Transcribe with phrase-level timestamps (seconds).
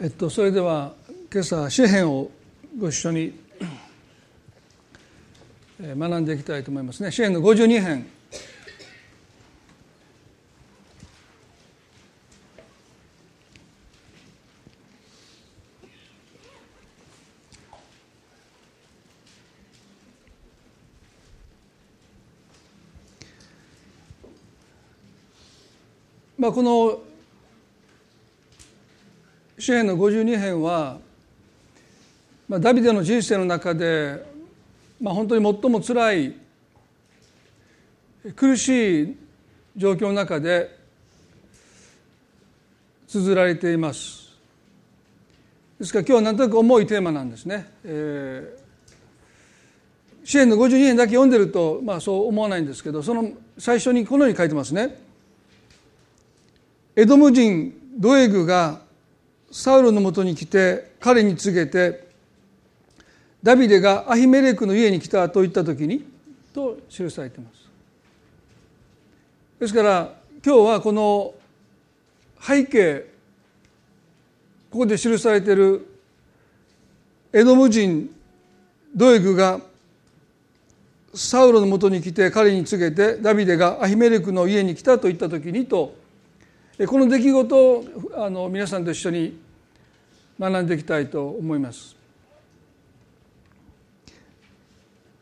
[0.00, 0.92] えっと、それでは
[1.32, 2.28] 今朝詩篇を
[2.78, 3.32] ご一緒に
[5.80, 7.12] 学んでいきたいと思いますね。
[7.12, 8.06] 詩篇の52編。
[26.36, 27.03] まあこの
[29.64, 30.98] 詩篇の52編は、
[32.46, 34.22] まあ、ダビデの人生の中で、
[35.00, 36.34] まあ、本当に最もつらい
[38.36, 39.16] 苦しい
[39.74, 40.78] 状況の中で
[43.08, 44.36] 綴られています。
[45.78, 55.02] ですから今日は何となく重いテーマなんですね、えー、詩篇の52編だけ読んでると、まあ、そう思わないんですけどその最初にこのように書いてますね。
[56.94, 58.83] エドム人ドエグが
[59.54, 62.08] サウルのもとに来て彼に告げて
[63.40, 66.04] ダビデがアヒメレクの家に来たと言った時に
[66.52, 67.70] と記されています。
[69.60, 70.12] ですから
[70.44, 71.34] 今日はこの
[72.40, 73.06] 背景
[74.72, 75.86] ここで記されている
[77.32, 78.10] エドム人
[78.92, 79.60] ドエグが
[81.14, 85.94] サウロのもとに来て彼に告げてダビデがアヒメレクの家に来たと言った時にと
[86.88, 87.84] この出来事を
[88.16, 89.43] あの皆さんと一緒に
[90.38, 91.96] 学んでいきたいと思います。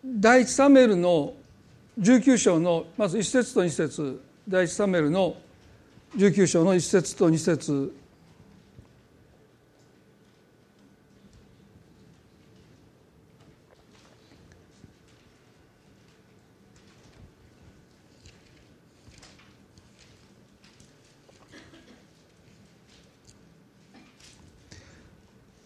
[0.05, 1.35] 第一サメルの
[2.01, 5.37] 19章のまず1節と2節第一サメルの
[6.17, 7.95] 19章の1節と2節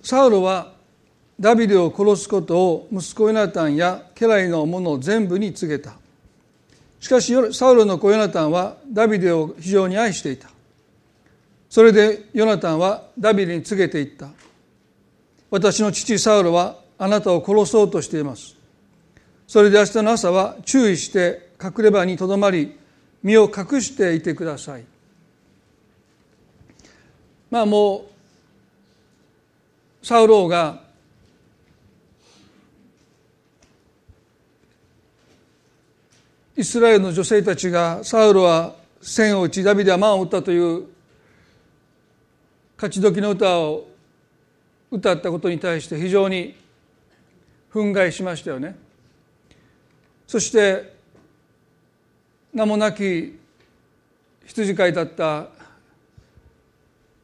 [0.07, 0.73] サウロは
[1.41, 5.95] ダビデを殺すことを息子ヨナタンや家来の者全部に告げた。
[7.01, 10.49] しかしサウロの子ヨナタンはダビデを非常に愛していた。
[11.69, 14.29] それでヨナタンはダビデに告げていった。
[15.51, 18.55] 私の父サウロはあなたを殺そうとしています。
[19.49, 22.79] それで明日の朝は注意して隠れ場にとどまり
[23.25, 24.85] 身を隠していてください。
[27.51, 28.16] まあもう
[30.07, 30.83] サウローが
[36.57, 40.85] イスラエルの女性たちがサウロは千を打ちダビデは万を打ったという
[42.77, 43.89] 勝ち時の歌を
[44.93, 46.55] 歌ったことに対して非常に
[47.73, 48.77] 憤慨しましたよね。
[50.29, 50.95] そして
[52.55, 53.41] 名もなき
[54.45, 55.49] 羊飼いだった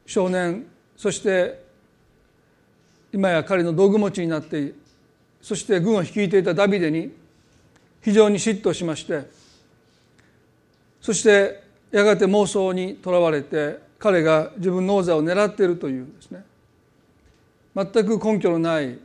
[0.05, 0.65] 少年
[0.97, 1.62] そして
[3.13, 4.73] 今や彼の道具持ちになって
[5.39, 7.13] そして軍を率いていたダビデに
[8.01, 9.29] 非常に嫉妬しまして
[10.99, 16.43] そしてやがて妄想にとらわれて彼が自分の王座を狙っているというですね。
[17.75, 18.99] 全く根拠のない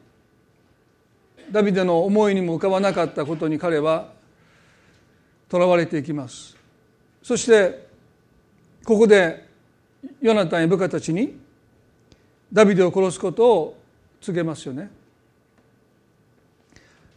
[1.52, 4.12] ダビデの思いにも浮かばなかったことに彼は
[5.48, 6.56] とらわれていきます。
[7.22, 7.86] そして
[8.84, 9.46] ここで
[10.20, 11.38] ヨナタンや部下たちに
[12.52, 13.77] ダビデを殺すことを
[14.20, 14.90] 告げますよね。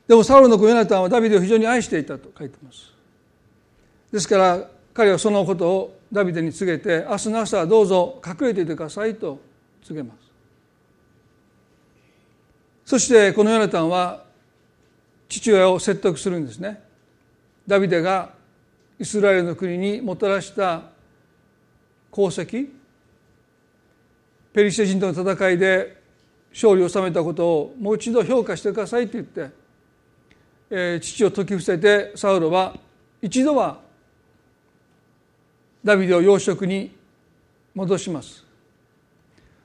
[0.08, 2.92] でもサウルの子ヨナタンはダビデを非常に愛していたと書いてます。
[4.12, 9.40] ですから彼はそのことをダビデに告げて明日の朝はどうぞ隠れていてくださいと
[9.84, 10.18] 告げます。
[12.86, 14.26] そしてこのヨナタンは
[15.30, 16.82] 父親を説得するんですね。
[17.66, 18.34] ダビデが
[19.00, 20.84] イスラエルの国にもたらした
[22.12, 22.68] 功績
[24.52, 26.01] ペリシテ人との戦いで
[26.54, 29.50] 勝利を収めたことをもう一度評価してくださいと言って、
[30.70, 32.76] えー、父を説き伏せてサウロは
[33.22, 33.80] 一度は
[35.84, 36.96] ダビデを養殖に
[37.74, 38.46] 戻します。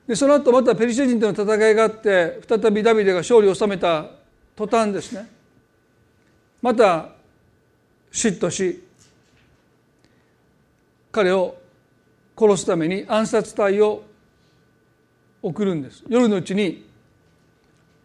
[0.07, 4.05] でその後またペリシテ人との戦いがあって再びダビデが勝利を収めた
[4.55, 5.29] 途端ですね。
[6.61, 7.09] また
[8.11, 8.83] 嫉妬し
[11.11, 11.57] 彼を
[12.37, 14.03] 殺すために暗殺隊を
[15.47, 16.03] 送るんです。
[16.09, 16.85] 夜のうちに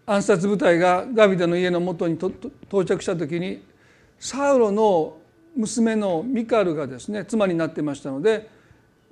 [0.06, 3.62] 暗殺部隊がダビデの家のもとに到着した時に
[4.18, 5.18] サウロの
[5.56, 8.48] 娘のミカルがですね妻になってましたので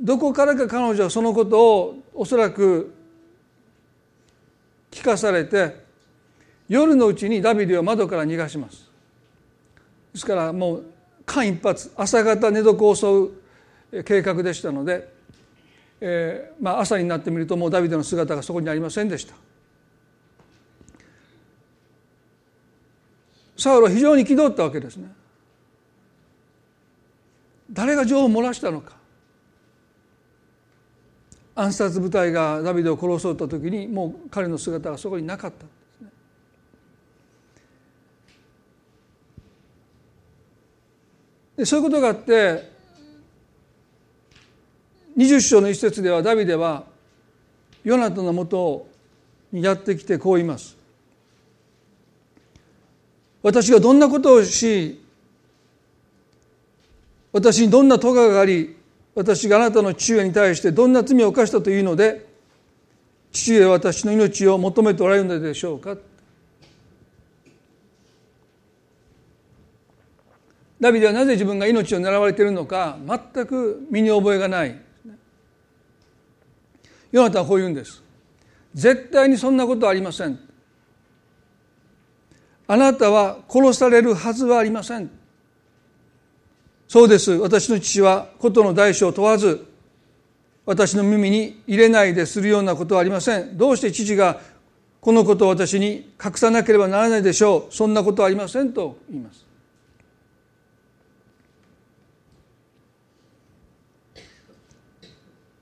[0.00, 2.94] どこからか彼女はそのことをおそらく
[4.90, 5.76] 聞かされて
[6.68, 8.88] 夜のうちにダビデを窓から逃がします。
[10.12, 10.84] ですからもう
[11.26, 15.19] 間一髪朝方寝床を襲う計画でしたので
[16.00, 19.34] えーまあ、朝になってみるともうダビデの姿がそこにありませんでした。
[23.56, 25.12] サウルは非常に憤ったわけですね。
[27.70, 28.96] 誰が情を漏らしたのか。
[31.54, 36.10] 暗殺部隊がダビデを殺そうと時にもう彼の姿がそこになかったんですね。
[41.58, 42.69] でそういうことがあって
[45.16, 46.84] 20章の一節ではダビデは
[47.84, 48.86] ヨナタのもと
[49.52, 50.76] にやってきてこう言います。
[53.42, 55.02] 私がどんなことをし
[57.32, 58.76] 私にどんな咎があり
[59.14, 62.26] 私があなたの父上に対してどんな罪を犯したというので
[63.32, 65.96] 父上は私の命を求めておられるのでしょうか。
[70.80, 74.89] ダビデはなぜ自分が命を狙われているのか全く身に覚えがない。
[77.12, 78.02] ヨナタはこう言うんです。
[78.74, 80.38] 絶対にそんなことはありません。
[82.66, 85.10] あなたは殺されるはずはありません。
[86.86, 87.32] そうです。
[87.32, 89.66] 私の父はことの大小問わず
[90.66, 93.58] 私の耳に入れないでするようなことはありません。
[93.58, 94.40] どうして父が
[95.00, 97.74] このことを私に隠さなければならないでしょう。
[97.74, 99.49] そんなことはありませんと言います。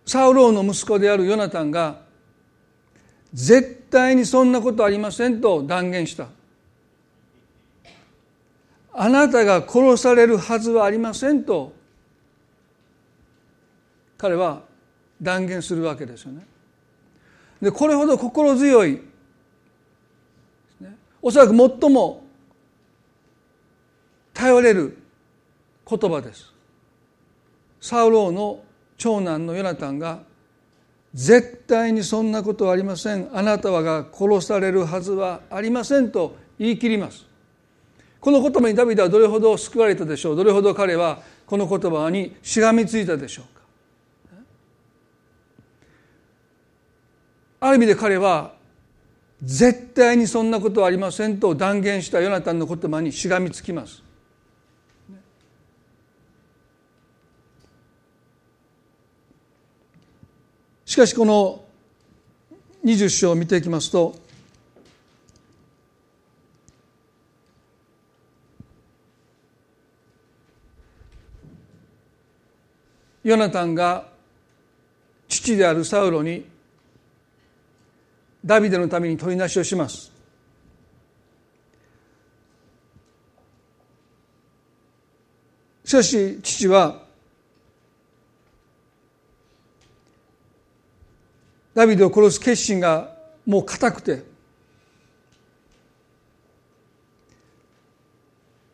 [0.08, 2.00] サウローの息子であるヨナタンが
[3.34, 6.28] 絶対にそんなことありませんと断言した
[8.94, 11.74] あなたが殺されるはずはありませんと
[14.16, 14.62] 彼は
[15.20, 16.46] 断言するわけですよね。
[17.60, 19.02] でこれほど心強い
[21.20, 22.24] おそらく最も
[24.32, 24.96] 頼れる
[25.86, 26.50] 言葉です。
[27.80, 28.64] サウローの
[28.98, 30.20] 長男のヨナタンが
[31.14, 33.30] 絶対にそんなことはありません。
[33.32, 37.24] あなたはが殺されるはずはありませんと言い切ります。
[38.20, 40.36] この言葉にダビデはどれほど救われたでしょう。
[40.36, 43.62] どれほど彼はこの言葉にしがみついたでしょうか。
[47.60, 48.52] ある意味で彼は
[49.42, 54.02] 絶対にそんなことはありませんと断言したヨナタンの言葉にしがみつきます。
[60.88, 61.62] しかしこの
[62.82, 64.16] 20章を見ていきますと
[73.22, 74.08] ヨナタンが
[75.28, 76.46] 父であるサウロに
[78.42, 80.10] ダビデのために取りなしをします。
[85.84, 87.07] しかし父は
[91.78, 93.14] ダビデを殺す決心が
[93.46, 94.24] もう固くて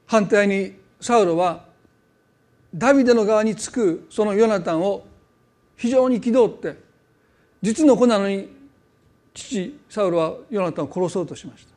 [0.07, 0.73] 反対に
[1.03, 1.67] サウロは
[2.75, 5.07] ダビデの側につくそのヨナタンを
[5.77, 6.79] 非常に憤って
[7.61, 8.49] 実の子なのに
[9.35, 11.75] 父サウロはヨナタンを殺そうとしました。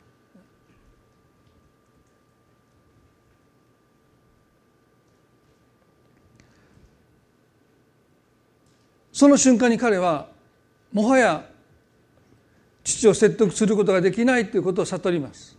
[9.12, 10.37] その瞬間に彼は
[10.92, 11.44] もはや
[12.82, 15.56] 父を説得することができないということを悟ります。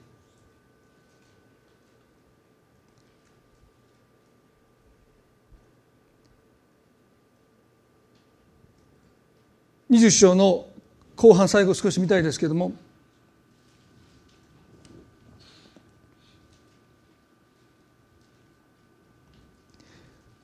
[9.89, 10.67] 20章の
[11.15, 12.71] 後半最後少し見たいですけれども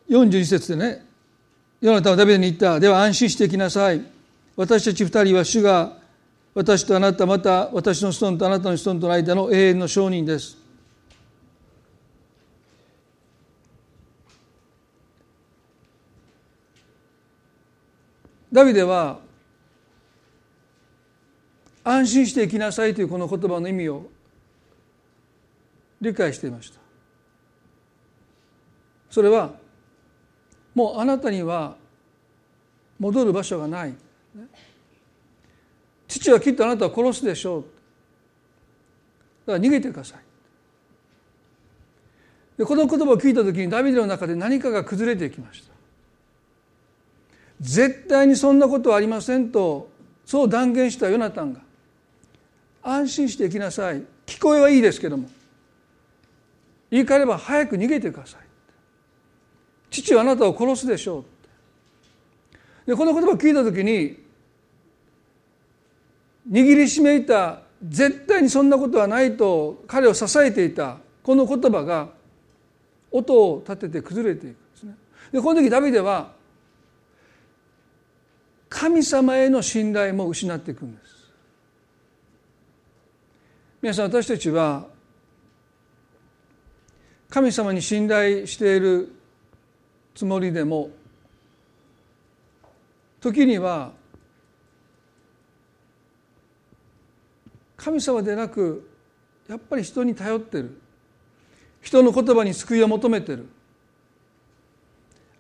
[0.10, 1.06] 41節でね
[1.82, 2.80] ヨナタはダビデに言った。
[2.80, 4.15] では安心してきなさい。
[4.56, 5.98] 私たち二人は主が
[6.54, 10.58] 私とあなたまた私の子孫とあなたの子孫との間の永遠の証人です。
[18.52, 19.20] ダビデは
[21.84, 24.06] 安心して生きなさいというこの言葉の意味を
[26.00, 26.80] 理解していました。
[29.10, 29.52] それは
[30.74, 31.76] もうあなたには
[32.98, 34.05] 戻る場所がない。
[36.08, 37.62] 父はきっとあなたを殺すでしょう。
[39.48, 40.20] だから逃げてください。
[42.58, 45.74] でこの言葉を聞いた時にダビデの中で何かが崩れていきました。
[47.62, 49.90] 絶対にそんなことはありませんと
[50.26, 51.62] そう断言したヨナタンが
[52.84, 54.04] 安心して生きなさい。
[54.26, 55.30] 聞こえはいいですけども
[56.90, 58.40] 言い換えれば早く逃げてください。
[59.90, 61.26] 父はあなたを殺すでしょ
[62.86, 62.88] う。
[62.88, 64.25] でこの言葉を聞いた時に
[66.50, 72.10] 握りしめいた絶対にそんなことはないと彼を支えていたこの言葉が
[73.12, 74.96] 音を立てて崩れていくんですね。
[75.32, 76.34] でこの時ダビデは
[78.70, 81.32] 神様への信頼も失っていくんです。
[83.82, 84.88] 皆さん私たちは
[87.30, 89.14] 神様に信頼している
[90.14, 90.90] つもりでも
[93.20, 93.92] 時には
[97.86, 98.90] 神様でなく
[99.48, 100.76] やっぱり人に頼ってる。
[101.84, 103.48] 人の言葉に救いを求めてる。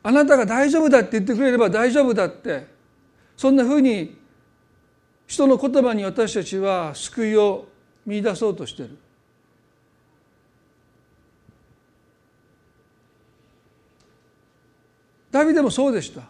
[0.03, 2.67] あなたが大丈夫だって言ってくれれば大丈夫だって。
[3.35, 4.15] そんなふうに
[5.25, 7.65] 人の言葉に私たちは救いを
[8.05, 8.95] 見出そうとしてる。
[15.31, 16.21] ダビデもそうでした。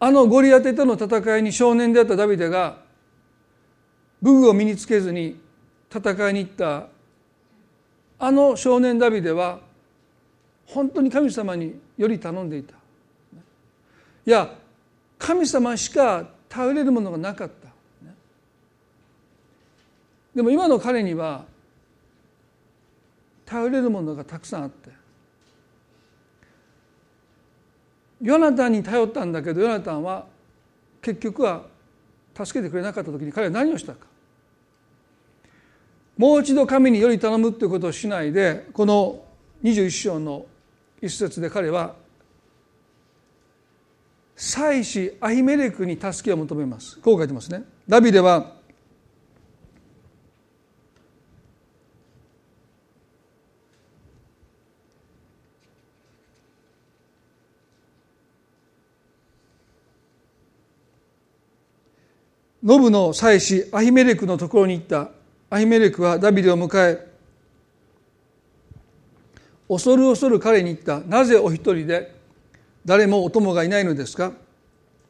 [0.00, 2.84] あのゴリアテとの戦いに少年であったダビデが
[4.26, 5.38] 武具を身につけずに
[5.88, 6.88] 戦いに行った。
[8.18, 9.60] あの少年ダビデは
[10.66, 12.74] 本当に神様により頼んでいた。
[12.74, 14.52] いや
[15.16, 17.68] 神様しか頼れるものがなかった。
[20.34, 21.44] でも今の彼には
[23.44, 24.90] 頼れるものがたくさんあって。
[28.20, 30.26] ヨナタンに頼ったんだけどヨナタンは
[31.00, 31.66] 結局は
[32.34, 34.15] 助けてくれなかった時に彼は何をしたか。
[36.16, 39.22] もう一度神により頼むということをしないでこの
[39.62, 40.46] 21章の
[41.02, 41.94] 一節で彼は
[44.34, 46.98] 祭司アヒメレクに助けを求めます。
[47.00, 47.64] こう書いてますね。
[47.88, 48.54] ダビデは
[62.62, 65.15] ノブの祭司アヒメレクのところに行った。
[65.48, 67.06] アヒメレクはダビデを迎え
[69.68, 71.00] 恐る恐る彼に言った。
[71.00, 72.14] なぜお一人で
[72.84, 74.32] 誰もお供がいないのですか？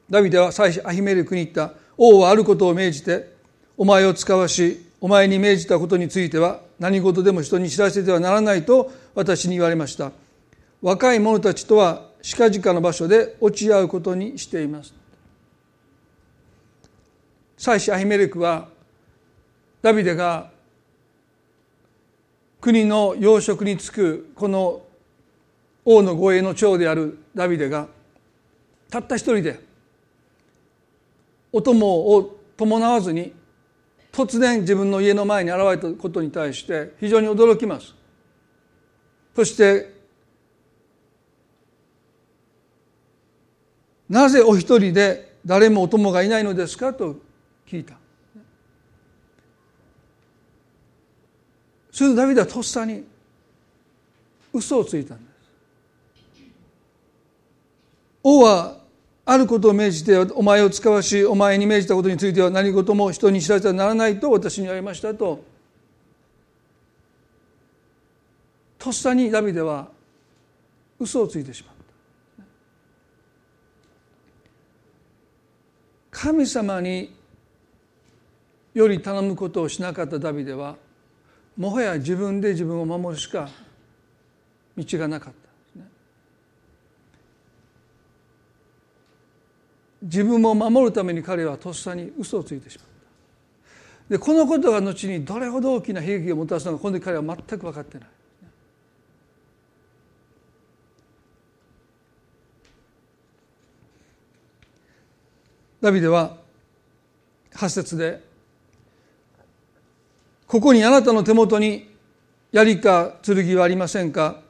[0.09, 1.75] ダビデは祭司アヒメレクに言った。
[1.99, 3.33] 王はあることを命じて
[3.77, 10.13] お前を使わしお前に命じたことについては何事でも人に知らせてはならないと私に言われました。
[10.83, 14.95] 若い者たちとは近々の場所で落ち合うことにしています。
[17.57, 18.69] 祭司アヒメレクは
[19.83, 20.51] ダビデが
[22.61, 24.83] 国の要職に就くこの
[25.85, 27.87] 王の護衛の長であるダビデが
[28.91, 29.61] たった一人で
[31.53, 33.33] お供を伴わずに
[34.13, 37.95] 突然自分の家の前に現れたことに対して非常に驚きます。
[39.35, 39.95] そして
[44.09, 47.17] なぜお一人で誰もお供がいないのですかと
[47.67, 47.95] 聞いた。
[51.97, 53.05] するとダビデはとっさに
[54.53, 56.43] 嘘をついたんです。
[58.23, 58.77] 王は
[59.25, 65.43] あることを命じてお前を使わしお前に命じたことについては何事も人に知らせてはならないと私に言われましたと
[68.79, 69.89] とっさにダビデは
[71.01, 72.45] 嘘をついてしまった。
[76.11, 77.17] 神様に
[78.75, 80.77] より頼むことをしなかったダビデは
[81.57, 83.49] もはや自分で自分を守るしか
[84.77, 85.47] 道がなかった。
[90.03, 92.87] 自分を守るために彼はとっさに嘘をついてしまっ
[94.09, 94.11] た。
[94.11, 98.09] でこのことが後にどれほど大きな悲劇をもたらすのかこの時彼は全く分かってない。
[105.81, 106.37] ダビデは
[107.53, 108.23] 8節で
[110.47, 111.91] ここにあなたの手元に
[112.53, 114.41] 槍か剣はありませんか？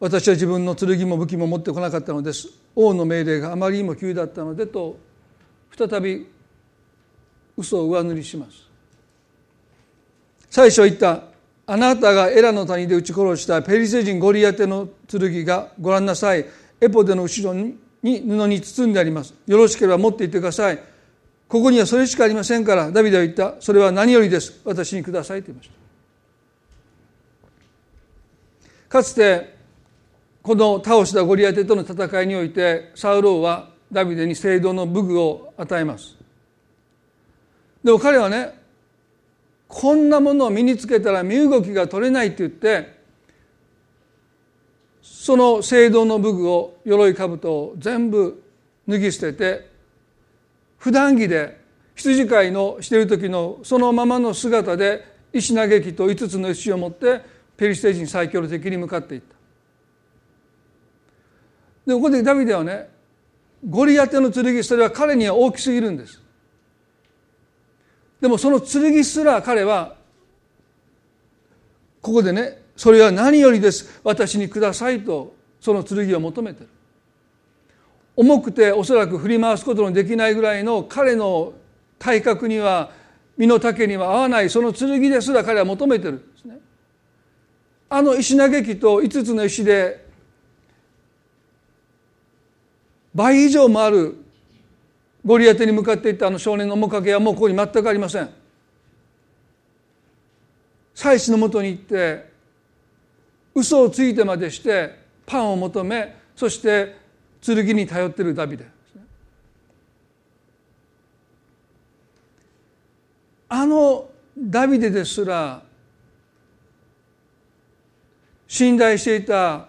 [0.00, 2.48] 私は自分の剣も武器も持ってこなかったのです。
[2.74, 4.98] 王の命令があまりにも急だったのでと
[5.76, 6.26] 再び
[7.56, 8.68] 嘘を上塗りします。
[10.50, 11.22] 最初言った
[11.66, 16.44] あなたがエラの谷で撃ち殺したペリセ人ゴリアテの剣がご覧なさい。
[16.80, 19.34] エポデの後ろに布に包んであります。
[19.46, 20.78] よろしければ持っていってください。
[21.50, 24.60] ここにはそれしかありませんからダビデは言ったそれは何よりです。
[24.64, 25.74] 私にくださいと言いました。
[28.88, 29.56] かつて
[30.42, 36.16] この倒したゴリアテとの戦いにおいてサウローはダビデに聖堂の武具を与えます。
[37.82, 38.54] でも彼はね
[39.66, 43.00] こんなものを身につけたら身動きが取れないって言って
[45.02, 48.40] その聖堂の武具を鎧兜を全部
[48.86, 49.69] 脱ぎ捨てて
[50.80, 51.60] 普段着で
[51.94, 57.20] 羊飼いのしている時のそのままの姿で石投げ機と5つの石を持って
[57.56, 59.36] ペリシテ人最強の敵に向かっていった。
[61.86, 62.88] でここでダビデはね
[63.68, 66.22] ゴリアテの剣それは彼には大きすぎるんです。
[68.22, 69.96] でもその剣すら彼は
[72.00, 74.00] ここでねそれは何よりです。
[74.02, 76.68] 私にくださいとその剣を求めてる。
[78.20, 81.54] 重くておそらく振り回すことのできないぐらいの彼の
[81.98, 82.90] 体格には
[83.38, 86.58] 身の丈には合わないその剣ですら彼は求めてるんですね。
[87.88, 90.04] あの石投げ機と5つの石で
[93.14, 94.16] 倍以上もある
[95.24, 98.28] ゴリアテに向かっていったあの少年の面影はもうここに全くありません。
[100.94, 102.30] 妻子のもとに行って
[103.54, 107.00] 嘘をついてまでしてパンを求めそして
[107.42, 108.66] 剣に頼ってるダビデ。
[113.48, 115.62] あのダビデですら
[118.46, 119.68] 信頼していた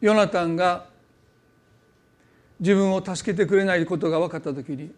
[0.00, 0.86] ヨナタンが
[2.60, 4.92] 自分を助けてくれないことが分かった時に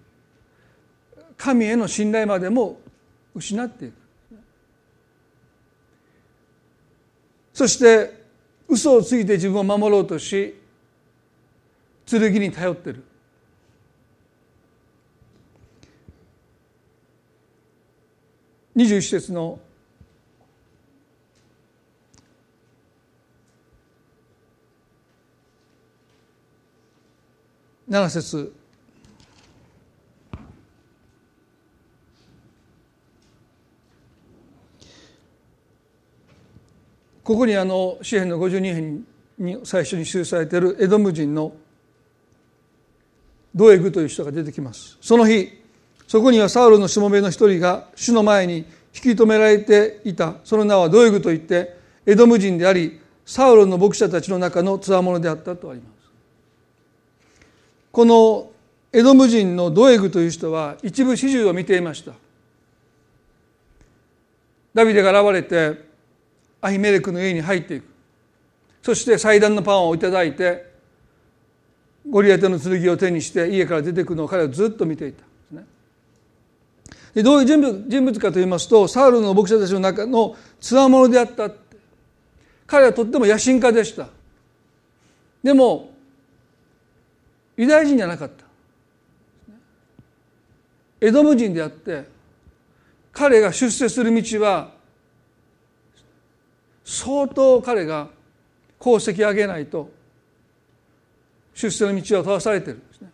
[1.36, 2.78] 神への信頼までも
[3.34, 3.94] 失っていく。
[7.52, 8.24] そして
[8.68, 10.54] 嘘をついて自分を守ろうとし
[12.06, 13.02] 剣に頼ってる。
[18.76, 19.58] 21節の。
[27.88, 28.52] 7節。
[37.24, 39.06] ここにあの詩篇の52編
[39.38, 41.52] に最初に記されているエドム人の
[43.56, 44.98] ドエグという人が出てきます。
[45.00, 45.50] その日
[46.06, 50.34] そこにはサウルのしもべの一人が主の前に引き止められていた。
[50.44, 56.10] その名はドエグといってエドム人でありサウルの牧者たちの中の強者であったとあります。
[57.90, 58.50] この
[58.92, 62.12] エドム人のドエグという人は一部始終を見ていました。
[64.74, 65.82] ダビデが現れて
[66.60, 67.84] アヒメレクの家に入っていく。
[68.82, 70.75] そして祭壇のパンをいただいて
[72.10, 75.24] ゴリアテの剣を手にして家から出てくるのを彼はずっと見ていた。
[77.14, 81.50] でどういう人物人物かといいますとサウルの牧者たちの中のつわものであった
[82.66, 84.08] 彼はとっても野心家でした。
[85.42, 85.94] でも
[87.56, 88.44] ユダヤ人じゃなかった。
[91.00, 92.04] エドム人であって
[93.12, 94.72] 彼が出世する道は
[96.84, 98.08] 相当彼が
[98.78, 99.90] 功績を上げないと
[101.56, 103.10] 出世の道を通されてるんですね。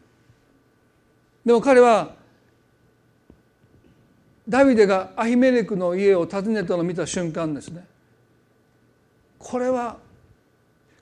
[1.47, 2.13] でも彼は
[4.49, 7.87] ダビデがアヒメレクの家を訪ねたのを見た瞬間ですね。
[9.39, 9.97] これは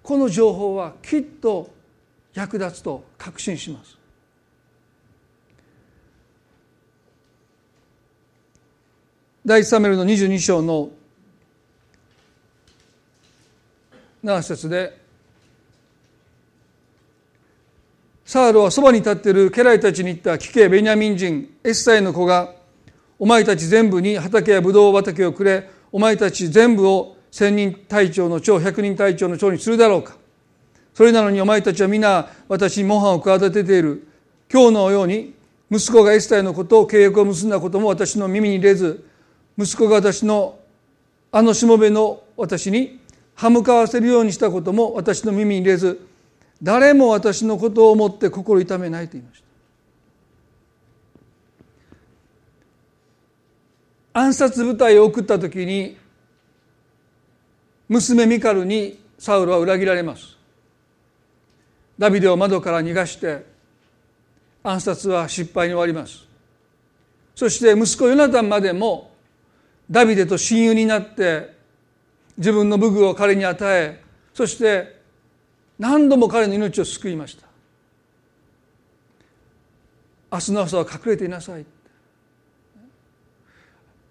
[0.03, 1.71] この情報はきっと
[2.35, 3.97] 役立つと確信します。
[9.47, 10.91] 第一サメルの22章の
[14.23, 15.00] 7節で
[18.31, 22.55] サールはそばに立っている家来たちに言った聞けベニヤミン人エッサイの子が
[23.19, 30.17] お前たち全部に畑やブドウ畑をくれお前たち全部を千人隊長の長百人隊長の長にするだろうか。
[30.95, 34.07] それなのにお前たちは皆私に模範を企てている。
[34.49, 35.35] 今日のように
[35.69, 39.05] 息子がエスタイのことを契約を結んだことも私の耳に入れず
[39.59, 40.57] 息子が私の
[41.33, 43.01] あのしもべの私に
[43.35, 46.10] 歯向かわせるようにしたことも私の耳に入れず
[46.63, 49.45] 誰も私のことを思って心痛めないと言いました。
[54.13, 55.97] 暗殺部隊を送った時に
[57.89, 60.37] 娘ミカルにサウルは裏切られます。
[61.99, 63.45] ダビデを窓から逃がして
[64.63, 66.27] 暗殺は失敗に終わります。
[67.35, 69.13] そして息子ヨナタンまでも
[69.91, 71.55] ダビデと親友になって
[72.37, 74.03] 自分の武具を彼に与え
[74.35, 75.00] そして
[75.81, 77.47] 何度も彼の命を救いました。
[80.31, 81.65] 明日の朝は隠れていなさい。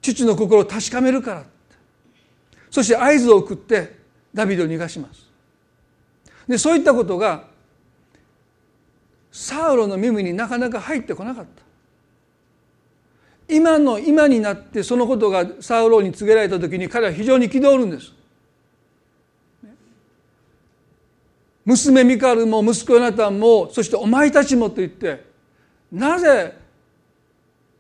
[0.02, 1.44] 父の心を確かめるから。
[2.72, 4.00] そして合図を送って
[4.34, 5.30] ダビデを逃がします。
[6.48, 7.44] でそういったことが
[9.32, 11.62] サウロの耳になかなか入ってこなかった。
[13.48, 18.14] 今の今になってそのことがサウロに告げられた時に彼は非常に憤るんです。
[21.70, 25.24] 娘ミカルも息子ヨナタンもそしてお前たちもと言って
[25.92, 26.58] なぜ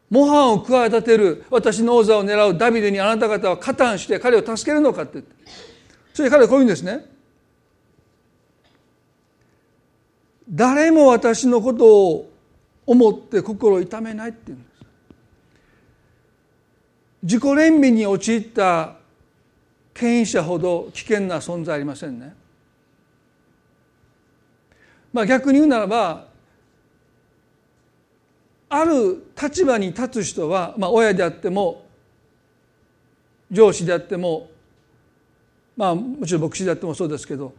[0.09, 5.35] 模範を企てる私の王座を狙うダビデにあなた方は加担して彼を助けるのかって言って。
[6.13, 7.05] それで彼はこういうんですね。
[10.49, 12.31] 誰も私のことを
[12.87, 14.85] 思って心を痛めないって言うんです。
[17.21, 18.95] 自己憐憫に陥った
[19.93, 22.33] 権威者ほど危険な存在ありませんね。
[25.13, 26.27] まあ逆に言うならば
[28.69, 31.85] ある立場に立つ人は、まあ、親であっても
[33.51, 34.49] 上司であっても
[35.75, 37.53] まあもちろん牧師であってもそうですけど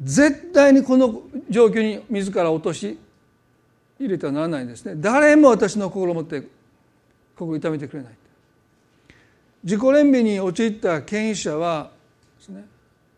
[0.00, 2.98] 絶対にこの状況に自ら落とし
[4.00, 4.94] 入れてはならないんですね。
[4.96, 6.42] 誰も私の心を持って
[7.36, 8.12] 心を痛めてくれない。
[9.62, 11.90] 自己憐憫に陥った権威者は
[12.38, 12.64] ですね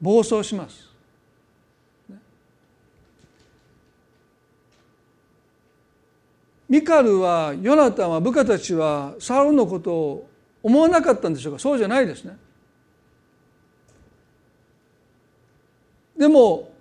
[0.00, 0.93] 暴走します。
[6.74, 10.28] ミカルはヨナタンは部下たちはサウルのことを
[10.60, 11.60] 思わなかったんでしょうか？
[11.60, 12.36] そうじゃないですね。
[16.18, 16.72] でも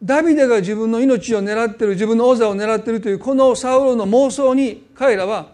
[0.00, 5.48] ダビデが自分の命を狙ってる自分の王座を狙ってるというこのサウルの妄想に彼らは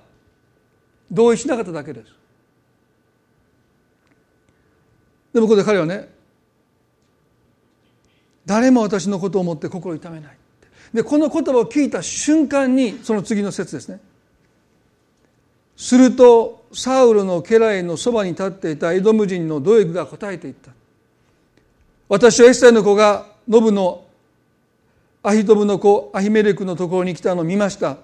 [1.10, 2.12] 同意しなかっただけです。
[5.32, 6.06] でもここで彼はね
[8.44, 10.36] 誰も私のことを思って心を痛めない。
[10.92, 14.00] でこの言葉を聞いた瞬間にその次の説ですね。
[15.76, 20.72] するとサウルの家来のそばに立っていたエドム人のドエグが答えていった。
[22.08, 24.04] 私はエッサイの子がノブの
[25.22, 27.98] アヒトブの子アヒメレクのところに来たのを見ました。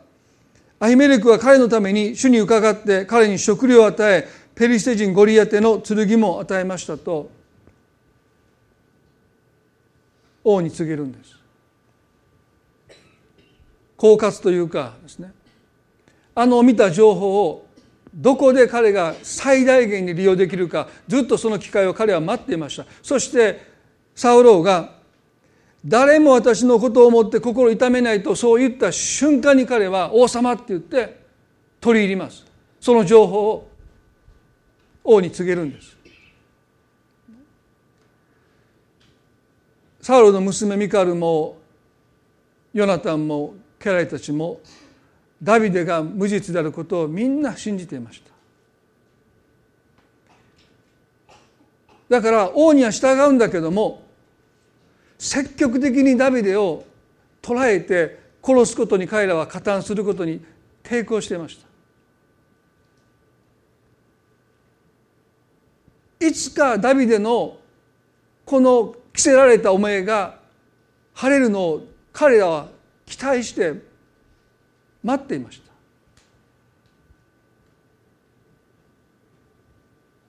[0.79, 7.31] アヒメレクは彼のために主に伺って彼に食料を与えペリシテ人ゴリアテの剣も与えましたと
[10.45, 11.44] 王に告げるんです。
[14.05, 15.33] 狡猾というかですね。
[16.35, 17.67] あの見た情報を
[18.15, 22.85] どこで彼が最大限に利用できるかずっとその機会を彼は待っていました。
[23.03, 23.73] そして
[24.15, 24.93] サウローが
[25.87, 31.21] 誰も私のことを思って心痛めないとそう言った瞬間に彼は王様って言って
[31.81, 32.45] 取り入ります。
[32.81, 33.69] その情報を
[35.03, 35.97] 王に告げるんです。
[40.03, 41.57] サウロの娘ミカルも
[42.75, 44.61] ヨナタンも家来たちも
[45.43, 48.33] ダビデが無実であることをみんな信じていました。
[52.09, 54.03] だから王には従うんだけども
[55.19, 56.85] 積極的にダビデを
[57.43, 60.45] 捕らえて殺すことに彼らは加担することに
[60.83, 61.59] 抵抗していまし
[66.21, 66.27] た。
[66.27, 67.59] いつかダビデの
[68.47, 70.39] この着せられた汚名が
[71.15, 72.74] 晴れるのを彼らは
[73.07, 73.75] 期待して
[75.03, 75.73] 待っていました。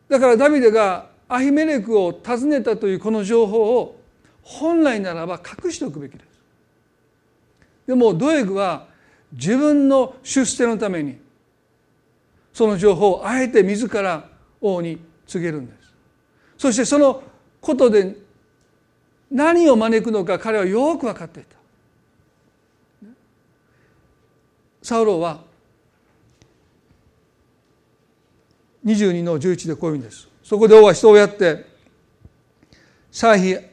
[0.10, 4.00] だからダビデがアヒメレクを訪ねたというこの情報を
[4.44, 6.26] 本来ならば隠しておくべきです。
[7.88, 8.88] でもドエグは
[9.32, 11.18] 自分の出世のために
[12.54, 14.30] その情報をあえて自ら
[14.62, 15.94] 王に告げるんです。
[16.58, 17.24] そしてその
[17.60, 18.16] ことで
[19.32, 21.55] 何を招くのか彼はよく分かっていた。
[24.86, 25.40] サウロは
[28.86, 30.28] 22の11でこういうんです。
[30.44, 31.66] そこで王は人をやって
[33.12, 33.66] サーヒ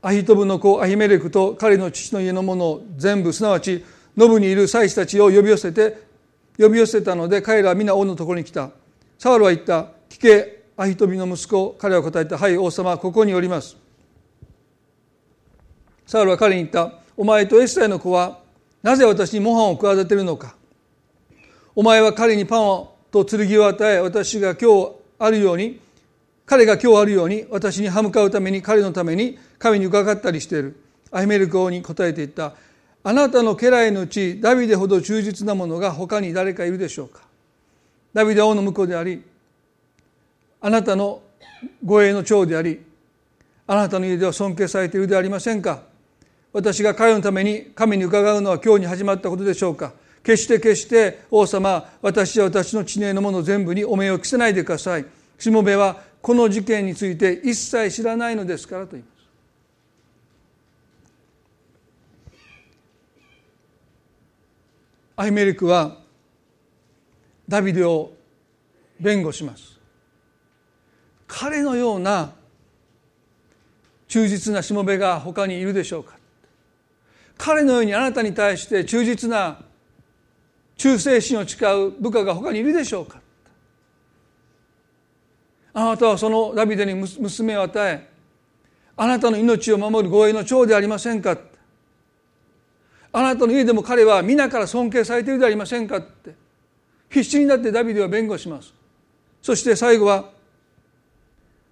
[0.00, 3.84] アヒトブの子アヒメレクと彼の父の家の者を全部すなわち
[4.16, 5.98] ノブにいる祭司たちを呼び寄せて
[6.56, 8.70] 呼び寄せたので彼らは皆王のところに来た。
[9.18, 13.76] サウルは言った聞けアヒトビの息子彼は答えたはい王様ここにおります。
[16.06, 18.47] サウルは彼に言ったお前とエッサイの子は
[18.82, 20.54] なぜ私に模範を企てるのか。
[21.74, 25.80] お前は彼にパンと剣を与え私が今日あるように
[26.44, 30.80] 彼が今日あるように私に歯向かうために彼のために神に伺ったりしている。
[31.10, 32.54] アヒメルク王に答えていった。
[33.04, 37.22] あなたの家来のうちダビデほど忠実な者が他に誰かいるでしょうか。
[38.12, 39.22] ダビデ王の婿であり
[40.60, 41.22] あなたの
[41.84, 42.80] 護衛の長であり
[43.66, 45.82] あなたの家では尊敬されているではありませんか。
[46.52, 49.92] 私が彼のために神に伺うのは今日に始まったことでしょうか。
[50.22, 55.06] 決して決して王様私は私の知名のもの全部にお目を着せないでください。
[55.38, 59.18] しもべはこの事件について一切知らないのですからと言います。
[65.16, 65.98] アヒメリクは
[67.48, 68.12] ダビデを
[69.00, 69.78] 弁護します。
[71.26, 72.32] 彼のような
[74.08, 76.17] 忠実なしもべが他にいるでしょうか。
[77.38, 79.60] 彼のようにあなたに対して忠実な
[80.76, 83.20] 忠誠心を誓う部下が他にいるでしょうか。
[85.72, 88.08] あなたはそのダビデに娘を与え
[88.96, 91.38] あなたの命を守る護衛の長でありませんか。
[93.12, 95.98] あなたの家でも彼は皆から尊敬されているでありませんか。
[95.98, 96.34] って
[97.08, 98.74] 必死になってダビデは弁護します。
[99.40, 100.30] そして最後は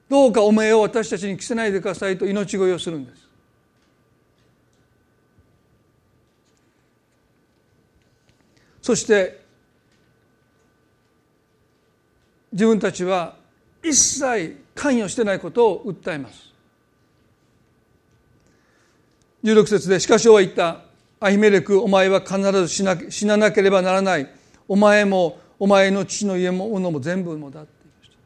[0.09, 3.25] どうかお前を私たちに着せないでくださいと命乞いをするんです。
[8.87, 9.40] そして
[12.53, 13.35] 自分たちは
[13.83, 16.53] 一切関与してないことを訴えます。
[19.42, 20.83] 16節でしかし王は言った。
[21.18, 24.31] アヒメレクお前は必ず死な死ななければならない。
[24.68, 28.16] お前もお前の父の家も斧も全部もだって言いました。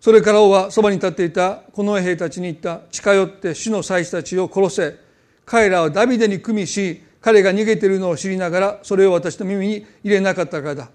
[0.00, 1.56] それから王はそばに立っていた。
[1.56, 2.80] この兵たちに言った。
[2.90, 4.96] 近寄って主の祭司たちを殺せ。
[5.44, 10.90] 彼らはダビデに組みし彼が逃げているのを知りながらそれを私の耳に入れなかったからだ。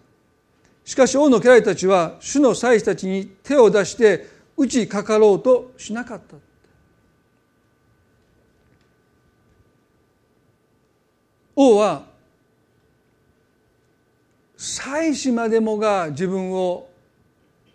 [0.84, 6.36] しかし王の家来たちは主の祭司たちに手を出して打ちかかろうとしなかった。
[11.56, 12.06] 王は
[14.58, 16.90] 祭司までもが自分を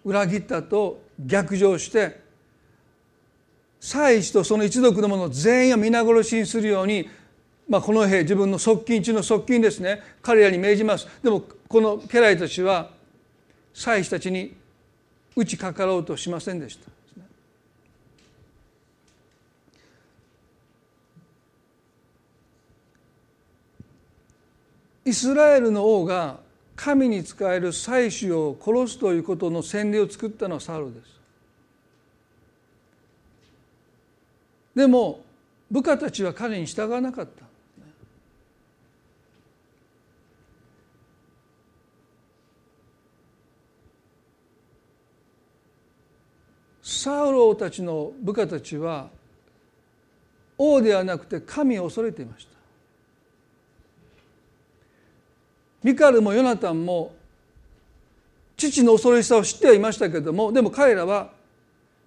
[0.05, 2.21] 裏切ったと逆上して
[3.81, 7.09] 祭司とその一族の者全員を皆殺しにするように
[7.73, 10.03] まあ、この兵自分の側近中の側近ですね。
[10.21, 11.09] 彼らに命じます。
[11.23, 12.91] でもこの家来たちは
[13.73, 14.55] 祭司たちに
[15.35, 16.91] 打ちかかろうとしませんでした。
[25.07, 26.41] イスラエルの王が
[26.77, 31.07] 神に仕える祭司を殺すということの洗礼を作ったのはサウルです。
[34.75, 35.23] でも
[35.71, 37.52] 部下たちは彼に従わなかった。
[47.03, 49.09] サウロたちの部下たちは
[50.57, 52.53] 王ではなくて神を恐れていました。
[55.83, 57.13] ミカルもヨナタンも
[58.57, 61.33] 父の恐ろしさを知ってはいましたけれどもでも彼らは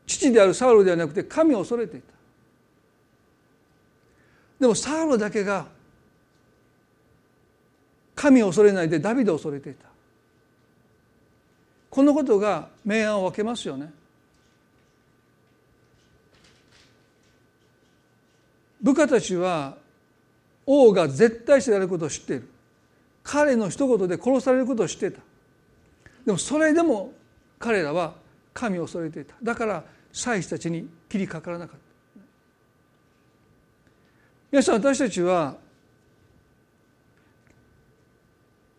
[0.08, 2.14] 父であるサウロではなくて神を恐れていた。
[4.62, 5.66] でもサウロだけが
[8.16, 9.90] 神を恐れないでダビデを恐れていた。
[11.90, 13.92] このことが明暗を分けますよね。
[18.86, 19.78] 部下たちは
[20.64, 22.48] 王が絶対してやることを知っている。
[23.24, 25.22] 彼の一言で殺されることを知っていた。
[26.24, 27.12] でもそれでも
[27.58, 28.14] 彼らは
[28.54, 29.34] 神を恐れていた。
[29.42, 32.22] だから祭司たちに切りかからなかった。
[34.52, 35.58] 皆さん私たちは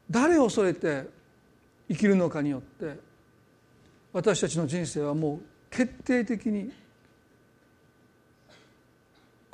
[0.09, 1.09] 誰を恐れて
[1.89, 2.97] 生きるのかによって
[4.13, 6.71] 私たちの人生はもう決定的に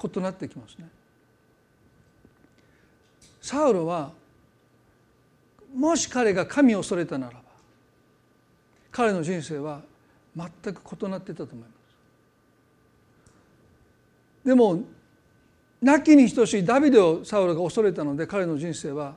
[0.02, 0.88] 異なってきますね。
[3.40, 4.12] サウロは
[5.74, 7.42] もし彼が神を恐れたならば
[8.90, 9.82] 彼の人生は
[10.36, 11.72] 全く異なっていたと思います。
[14.44, 14.82] でも
[15.80, 19.14] 亡きに等しいダビデをサウロが恐れたので彼の人生は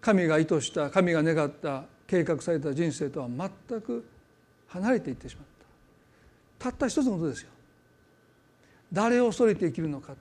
[0.00, 4.04] 神が意図した神が願った計画された人生とは全く
[4.68, 5.44] 離れていってしまっ
[6.58, 7.50] たたった一つのことですよ
[8.92, 10.18] 誰を恐れて生きるのかという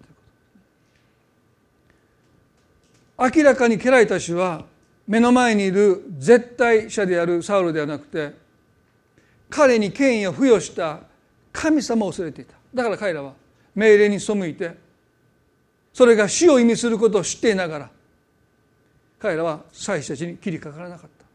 [3.17, 3.37] こと。
[3.37, 4.65] 明らかに家来たちは
[5.07, 8.33] 目の前にいる絶対者であるサウルではなくて
[9.49, 10.99] 彼に権威を付与した
[11.53, 12.53] 神様を恐れていた。
[12.73, 13.33] だから彼らは
[13.73, 14.75] 命令に背いて
[15.93, 17.89] それが死を意味することを知っていながら
[19.19, 21.25] 彼らは祭司たちに切りかからなかった。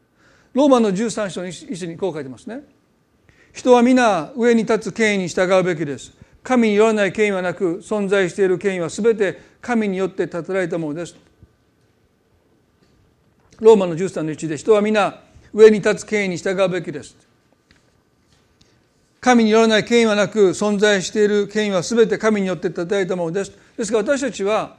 [0.52, 2.62] ローマの13章に一緒にこう書いてますね。
[3.52, 6.12] 人は皆上に立つ権威に従うべきです。
[6.42, 11.16] 神によらない権威はなく存在している権威は全て神によって立てられたものです。
[13.60, 15.20] ローマの13の1で人は皆
[15.52, 17.16] 上に立つ権威に従うべきです。
[19.20, 23.52] 神によらない権威はなく存在している権威は全て神によって立てられたものです。
[23.76, 24.76] ですから私たちは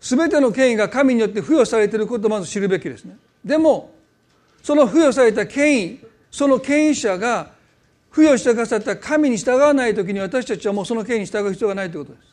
[0.00, 3.18] 全ての権威が神によって付与されていることをまず知るべきですね。
[3.44, 3.92] でも
[4.62, 7.51] その付与された権威その権威者が
[8.12, 12.32] 付与してくださった神に従わない時に私たちはもうその権威に従う必要がないということです。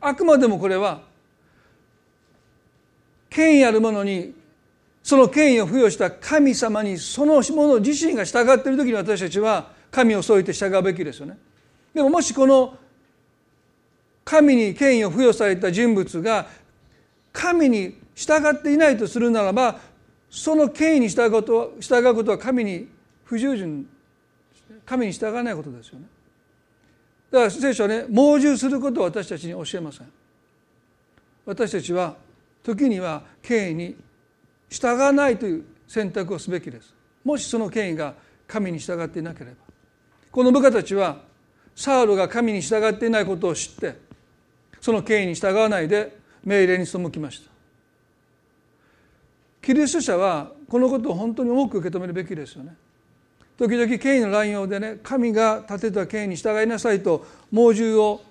[0.00, 1.02] あくまでもこれは
[3.28, 4.34] 権威あるものに
[5.02, 11.38] その権威を付与した神様にそのもの自身が従っている時に私たちは神を添えて従うべきですよね
[11.94, 12.76] でももしこの
[14.24, 16.46] 神に権威を付与された人物が
[17.32, 19.78] 神に従っていないとするならば
[20.28, 22.88] その権威に従うことは従うことは神に
[23.24, 23.86] 不従順
[24.86, 26.06] 神に従わないことですよね。
[27.30, 30.06] だから聖書はね猛獣することを私たちに教えません。
[31.44, 32.16] 私たちは
[32.62, 33.96] 時には権威に
[34.70, 36.94] 従わないという選択をすべきです。
[37.24, 38.14] もしその権威が
[38.46, 39.56] 神に従っていなければ。
[40.30, 41.18] この部下たちは
[41.74, 43.96] サウルが神に従っていないことを知って
[44.80, 47.50] その権威に従わないで命令に背きました。
[49.62, 52.76] キリスト者はこのことを本当に多く受け止めるべきですよね。
[53.58, 58.22] 時々権威の乱用でね神が立てた権威に従いなさいと猛獣を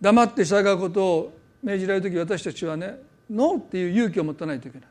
[0.00, 4.88] 黙って従うことを命じられる時私たちはねノーっていう勇気を持たないといけない。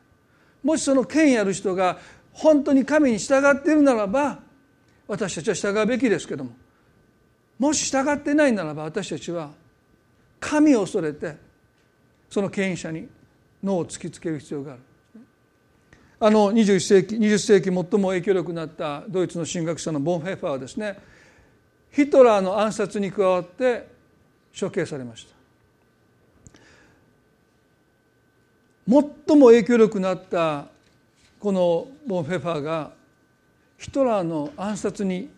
[0.62, 1.98] もしその権威ある人が
[2.32, 4.40] 本当に神に従っているならば
[5.08, 6.50] 私たちは従うべきですけども。
[7.58, 9.50] もし従ってないならば私たちは
[10.38, 11.36] 神を恐れて
[12.28, 13.08] その権威者に
[13.64, 14.82] 脳を突きつける必要がある。
[16.18, 20.98] あの21世紀20世紀最も影響力になったドイツの神学者のボン・フェファーはですね
[21.90, 23.86] ヒトラーの暗殺に加わって
[24.58, 25.36] 処刑されました
[28.88, 30.68] 最も影響力になった
[31.38, 32.92] このボン・フェファーが
[33.76, 35.28] ヒトラーの暗殺に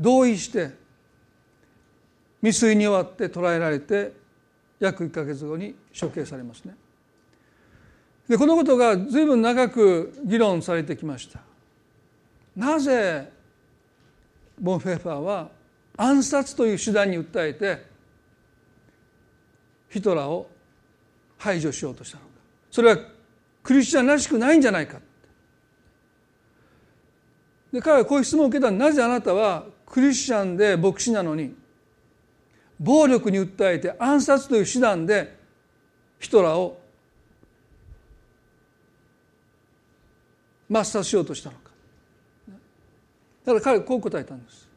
[0.00, 0.70] 同意して
[2.40, 4.12] 未遂に終わって捕らえられて
[4.80, 6.74] 約1か月後に処刑されますね。
[8.28, 11.40] でこのことが随分長く議論されてきました。
[12.56, 13.30] なぜ
[14.58, 15.50] ボン・フェッファーは
[15.96, 17.84] 暗殺という手段に訴えて
[19.90, 20.48] ヒトラーを
[21.38, 22.30] 排除しようとしたのか。
[22.70, 22.98] それは
[23.62, 24.98] クリスチャンらしくないんじゃないか。
[27.72, 31.54] で彼はこういう質問を受けたなぜあなたはクリスチャンで牧師なのに
[32.80, 35.36] 暴力に訴えて暗殺という手段で
[36.18, 36.80] ヒトラーを
[40.70, 41.70] 抹殺しようとしたのか。
[43.44, 44.68] だから彼はこう答えたんです。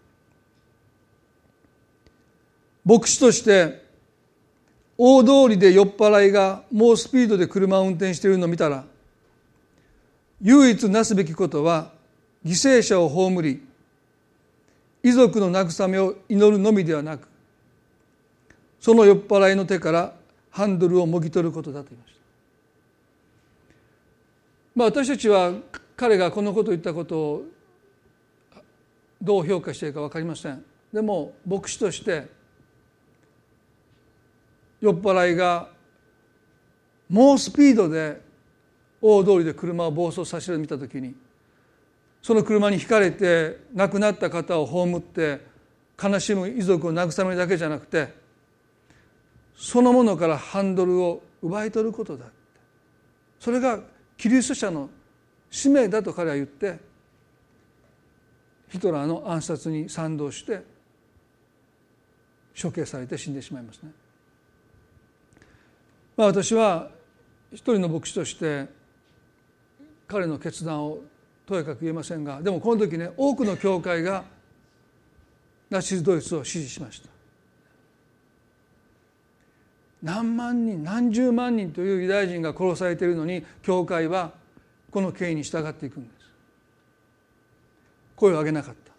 [2.86, 3.84] 牧師として
[4.98, 8.84] 大通りで酔っ払いが猛スピードで車を運転しているのを見たら
[10.42, 11.92] 唯一なすべきことは
[12.46, 13.64] 犠牲者を葬り
[15.04, 17.28] 遺族の慰めを祈るのみではなく
[18.80, 20.14] その酔っ払いの手から
[20.50, 22.19] ハンドルをもぎ取ることだと言いました。
[24.80, 25.52] まあ、私たちは
[25.98, 27.44] 彼がこのことを言ったことを
[29.22, 30.64] どう評価しているか分かりません。
[30.94, 32.28] でも牧師として
[34.80, 35.68] 酔っ払いが
[37.10, 38.22] 猛スピードで
[39.02, 41.14] 大通りで車を暴走させるの見た時に
[42.22, 45.42] その車にひかれて亡くなった方を葬って
[46.02, 48.14] 悲しむ遺族を慰めるだけじゃなくて
[49.58, 52.28] そのものからハンドルを奪い取ることだ
[53.42, 53.82] それが
[54.20, 54.90] キリスト者の
[55.50, 56.78] 使命だと彼は言って
[58.68, 60.62] ヒトラーの暗殺に賛同して
[62.62, 63.92] 処刑されて死んでしまいますね。
[66.18, 66.92] まあ、私は
[67.54, 68.68] 一人の牧師として
[70.06, 71.00] 彼の決断を
[71.46, 74.26] とやかく言えませんがでもこの時ね多くの教会が
[75.70, 77.19] ナチスドイツを支持しました。
[80.02, 84.32] 何万人何十万人というユダヤ人が殺されているのに教会は
[84.92, 86.30] この権威に従っていくんです。
[88.16, 88.90] 声を上げなかった。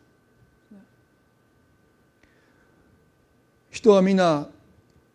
[3.71, 4.47] 人は皆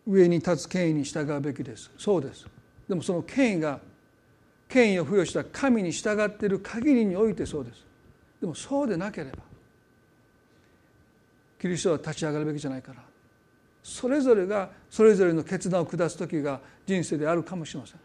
[0.06, 1.90] 上に立つ権威に従うべきです。
[1.98, 2.46] そうです。
[2.88, 3.80] でもその権威が
[4.68, 7.84] 権威を付与した神に従っている限りにおいてそうです。
[8.40, 9.38] でもそうでなければ
[11.60, 13.02] キリストは立ち上がるべきじゃないから。
[13.86, 18.00] それぞれがそれぞれの決断を下す時が人生であるかもしれません。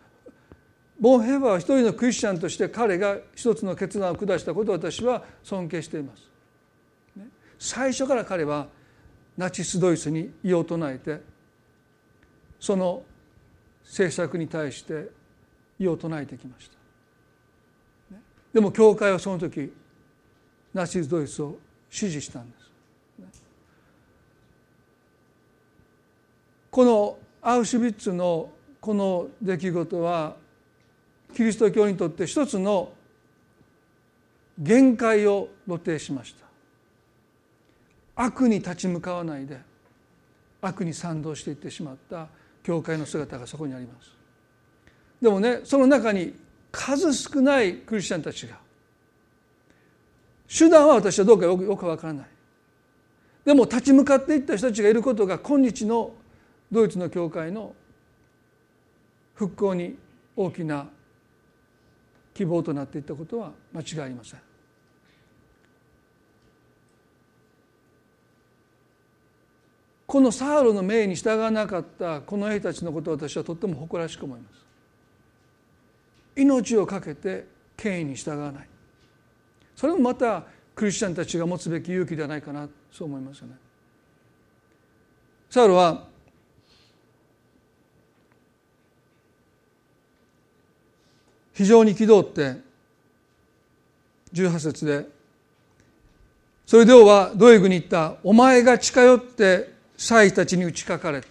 [1.00, 6.30] ボンヘバーは一人のクリスチャンとして彼が一つの決断を下したことを私は尊敬しています。
[7.58, 8.68] 最初から彼は
[9.36, 11.20] ナチスドイツに異を唱えて
[12.60, 13.02] その
[13.84, 15.10] 政策に対して
[15.80, 16.78] 異を唱えてきました。
[18.54, 19.74] でも教会はその時
[20.76, 21.58] ナチスドイツを
[21.90, 22.61] 支持したんです。
[26.72, 28.50] このアウシュビッツの
[28.80, 30.38] この出来事は
[31.36, 32.94] キリスト教にとって一つの
[34.58, 36.46] 限界を露呈しました。
[38.16, 39.60] 悪に立ち向かわないで
[40.62, 42.28] 悪に賛同していってしまった
[42.64, 44.12] 教会の姿がそこにあります。
[45.22, 46.34] でもねその中に
[46.72, 48.58] 数少ないクリスチャンたちが
[50.48, 52.26] 手段は私はどうかよくよくわからない。
[53.44, 56.14] でも立ち向かっていった人たちがいることが今日の
[56.72, 57.76] ドイツの教会の
[59.36, 59.98] 復興に
[60.36, 60.88] 大きな
[62.34, 64.40] 希望となっていったことは間違いありません。
[70.08, 74.66] このサウロの命に従わなかったこの兵たちのことを私はとっても誇らしく思います。
[76.36, 77.48] 命を懸けて
[77.78, 78.68] 権威に従わない
[79.76, 80.44] それもまた
[80.76, 83.56] クリスチャンたちが持つべき勇気ではないかなそう思いますよね。
[85.50, 86.11] サウロは
[91.54, 92.62] 非常に憤って
[94.34, 95.22] 18節で。
[96.66, 101.22] それで王はドエグに言った「お前が近寄って祭司たちに打ちかかれ」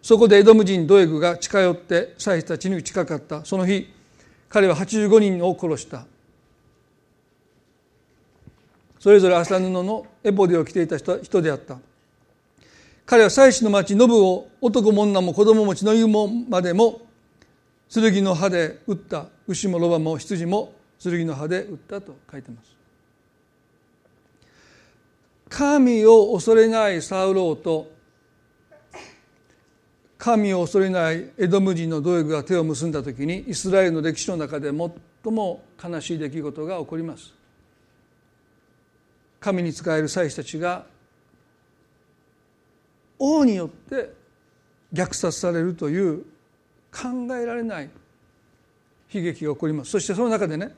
[0.00, 3.44] そこでエドム人ドエグが近寄って祭司たちに打ちかかった。
[3.44, 3.92] その日
[4.48, 6.06] 彼は85人を殺した。
[9.00, 11.78] それぞれ麻布のエボデを着ていた人であった。
[13.04, 17.05] 彼は祭司の町ノブを男も女も子供も血の湯もまでも
[17.92, 22.76] 剣の刃で撃った牛もロバも羊も剣の刃で撃ったと書いてます。
[25.48, 27.90] 神を恐れないサウローと
[30.18, 34.76] 神を恐れないエドム人のドエグが手を結んだ時にイスラエルの歴史の中で最
[35.32, 37.32] も悲しい出来事が起こります。
[39.38, 40.86] 神に仕える祭司たちが
[43.18, 44.12] 王によって
[44.92, 46.24] 虐殺されるという
[46.96, 47.90] 考えられない
[49.12, 49.90] 悲劇が起こります。
[49.90, 50.74] そしてその中でね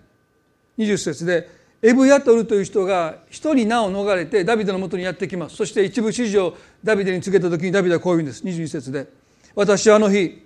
[0.76, 1.48] 20節で
[1.80, 5.56] エブヤトルという人が一人名を逃れてダビデのもとにやってきます。
[5.56, 8.42] そして一部指示をダビデに告げた時にダビデはこういうんです。
[8.42, 9.06] 22節で
[9.54, 10.44] 私はあの日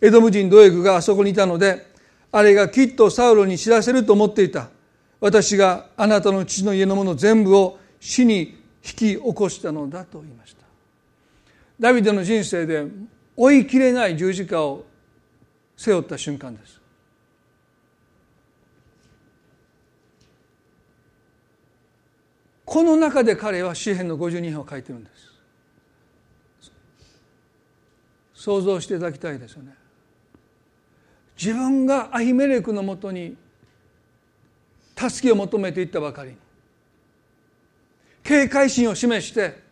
[0.00, 1.86] エドム人ドエグがあそこにいたので
[2.32, 4.68] あれがきっとサウロに知らせると思っていた。
[5.20, 10.64] 私があなたの父の家のもの全部を死に引き起こしたのだと言いました。
[11.80, 12.84] ダビデの人生で
[13.36, 14.84] 追いきれない十字架を
[15.76, 16.80] 背負った瞬間です。
[22.64, 26.70] この中で彼は詩篇の52編を書いてるんです。
[28.34, 29.74] 想像していただきたいですよね。
[31.36, 33.36] 自分がアヒメレクのもとに
[34.96, 36.36] 助けを求めていったばかりに
[38.22, 39.62] 警戒心を示して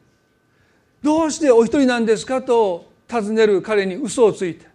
[1.03, 4.72] どうしてお一人なんですかと尋ねる彼に嘘をついて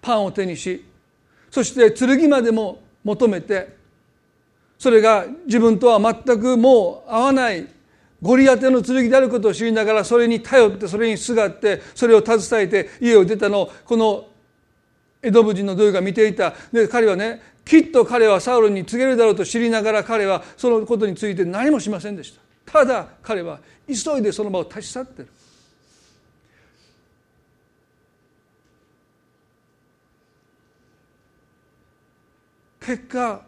[0.00, 0.84] パンを手にし
[1.50, 3.76] そして剣までも求めて
[4.78, 7.66] それが自分とは全くもう合わない
[8.20, 14.26] ゴリアテの剣であることを知りながらそれに頼ってそれにすがってそれを携えて家を出たのをこの
[15.22, 16.54] 江戸武人のドイが見ていた。
[16.72, 22.40] で彼はねきっと彼はサウルに告げるだろうと知りながら彼はそのことについて何もしませんでした。
[22.72, 25.28] ただ彼は急いでその場を立ち去ってる。
[32.88, 33.42] 結果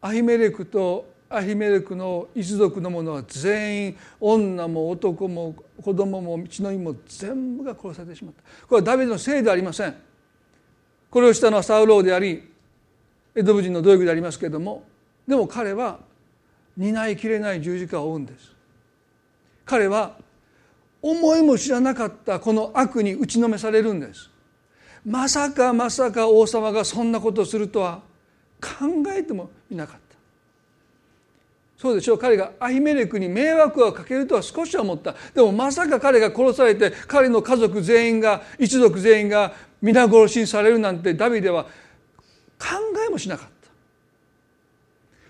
[0.00, 8.42] アヒメレクとアヒメレクの一族の者は全員女も男も子供も血の意も全部が殺されてしまった。
[8.66, 9.94] これはダビデのせいではありません。
[11.08, 12.50] これをしたのはサウローであり
[13.36, 14.82] エドブ人の道具でありますけれども
[15.28, 16.00] でも彼は
[16.76, 18.56] 担いきれない十字架を負うんです。
[19.64, 20.16] 彼は
[21.00, 24.30] 思いも知らなかったこの悪に打ちのめされるんです。
[25.06, 28.02] まさかまさか王様がそんなことをするとは
[28.64, 30.16] 考えてもいなかった。
[31.76, 32.18] そうでしょう。
[32.18, 35.14] 彼がアヒメレクに迷惑をかけるとは少しは思った。
[35.34, 39.52] でもまさか彼が殺されて彼の家族全員が一族全員が
[39.82, 41.64] 皆殺しにされるなんてダビデは
[42.58, 42.68] 考
[43.06, 43.52] えもしなかった。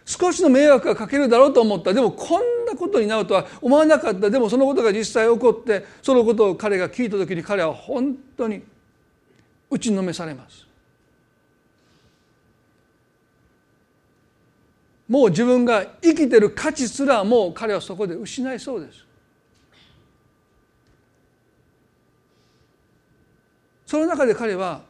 [0.04, 1.92] 少しの迷惑がかけるだろうと思った。
[1.92, 4.30] でもこんなことになるとは思わなかった。
[4.30, 8.62] でもそのことが実際起こってそのことを彼が聞いた時に彼は本当に
[9.70, 10.66] 打ちのめされます。
[15.08, 19.04] もう自分が生きてる価値すらもう彼はそこで失いそうです。
[23.86, 24.82] その中で彼は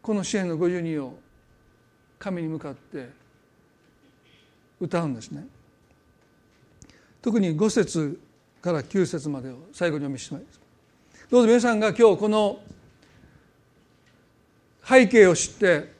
[0.00, 1.18] この支援の52を
[2.18, 3.10] 神に向かって
[4.80, 5.46] 歌うんですね。
[7.20, 8.18] 特に5節
[8.60, 10.60] から9節までを最後にお見せします。
[11.30, 12.60] どうぞ皆さんが今日この
[14.86, 15.93] 背景を知って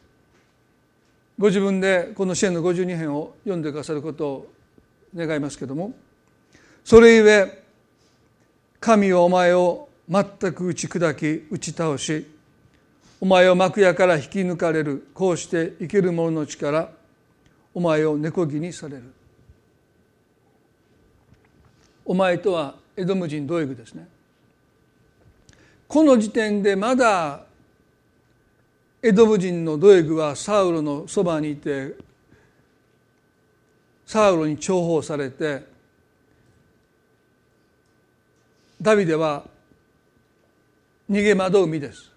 [1.38, 4.52] ご自分でこの支援の52編を読んでくださることを
[5.14, 5.92] 願いますけども
[6.84, 7.62] それゆえ
[8.80, 12.26] 神はお前を全く打ち砕き打ち倒し
[13.20, 16.90] お前を幕屋から引き抜かれるこうして生ける者の力
[17.74, 19.02] お前を猫木にされる。
[22.04, 24.06] お前とはエドム人ドエグですね。
[25.88, 27.44] この時点でまだ
[29.06, 31.94] エドム人のドエグはサウロのそばにいて
[34.06, 35.62] サウロに重宝されて
[38.80, 39.44] ダビデは
[41.10, 42.10] 逃げ惑う身です。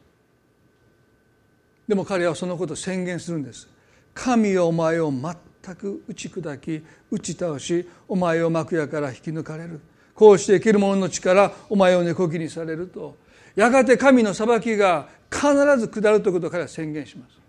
[1.89, 3.67] でも彼はそのことを宣言するんです。
[4.13, 9.81] 神はお前を全く打ち砕き打ち倒しお前を幕屋から引き抜かれる。
[10.15, 13.26] こうして生きる者の力お前を根こぎにされると
[13.57, 17.39] やがて神の裁きが必ず下るということを彼は宣言します。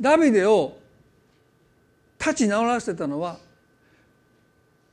[0.00, 0.76] ダビデを
[2.18, 3.38] 立ち直らせたのは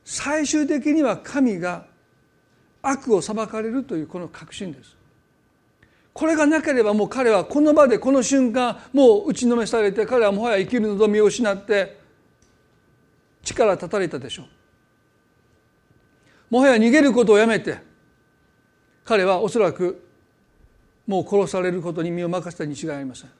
[0.04, 1.84] 最終的には神が
[2.80, 4.96] 悪を裁かれるというこの確信です。
[6.12, 11.98] これがなければもう彼はこの場でこの瞬間もう打ちのめされて彼はもはや生きる望みを失って
[13.42, 14.46] 力断たれたでしょう。
[16.50, 17.78] もはや逃げることをやめて
[19.04, 20.06] 彼はおそらく
[21.10, 23.30] もう殺されることに身を任せたに違いありません。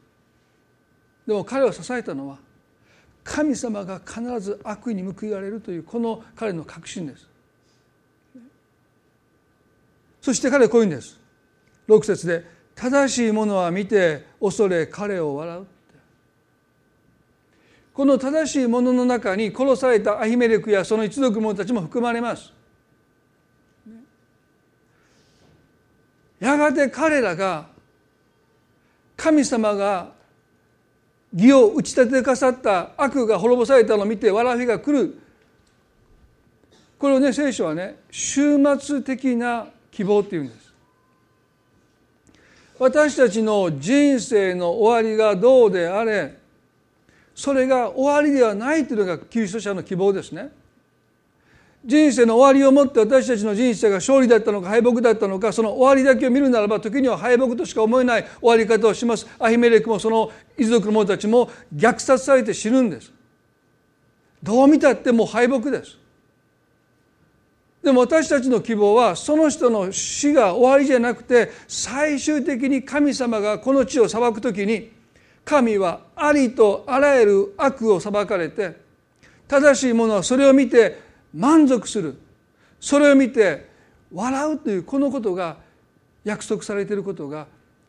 [1.24, 2.38] でも彼を支えたのは
[3.22, 7.28] 神様が必ず悪意に報いられるというこの彼の確信です。
[10.20, 11.20] そして彼はこういうんです。
[11.86, 12.44] 6節で
[12.74, 15.66] 「正しいものは見て恐れ彼を笑う」
[17.94, 22.52] この正しいものの中に殺されたアヒメレクやその一族者たちも含まれます。
[26.40, 27.66] やがて彼らが
[29.16, 30.12] 神様が
[31.34, 35.18] 義を打ち立てかさった悪が滅ぼされたのを見て笑いが来る。
[36.98, 40.72] これをね聖書はね終末的な希望っていうんです。
[42.78, 46.38] 私たちの人生の終わりがどうであれ
[47.34, 50.50] それが終わりではないというのがキリスト者の希望ですね。
[51.84, 59.26] 人生の終わりをもって私たちの人生が勝利だったのか敗北だったのかその終わりだけを見るならば時には敗北としか思えない終わり方をします。
[59.38, 63.10] アヒメレクもその遺族の者たちも虐殺されて死ぬんです。
[64.42, 65.98] どう見たってもう敗北です。
[67.82, 74.92] でも私たちの希望はその人の死が終わりじゃなくて最終的に神様がこの地を裁く時に
[75.46, 78.76] 神はありとあらゆる悪を裁かれて
[79.48, 82.18] 正しいものはそれを見て満足する。
[82.80, 83.68] それを見て
[84.12, 85.58] 笑うというこのことが
[86.24, 87.46] 約束されていることが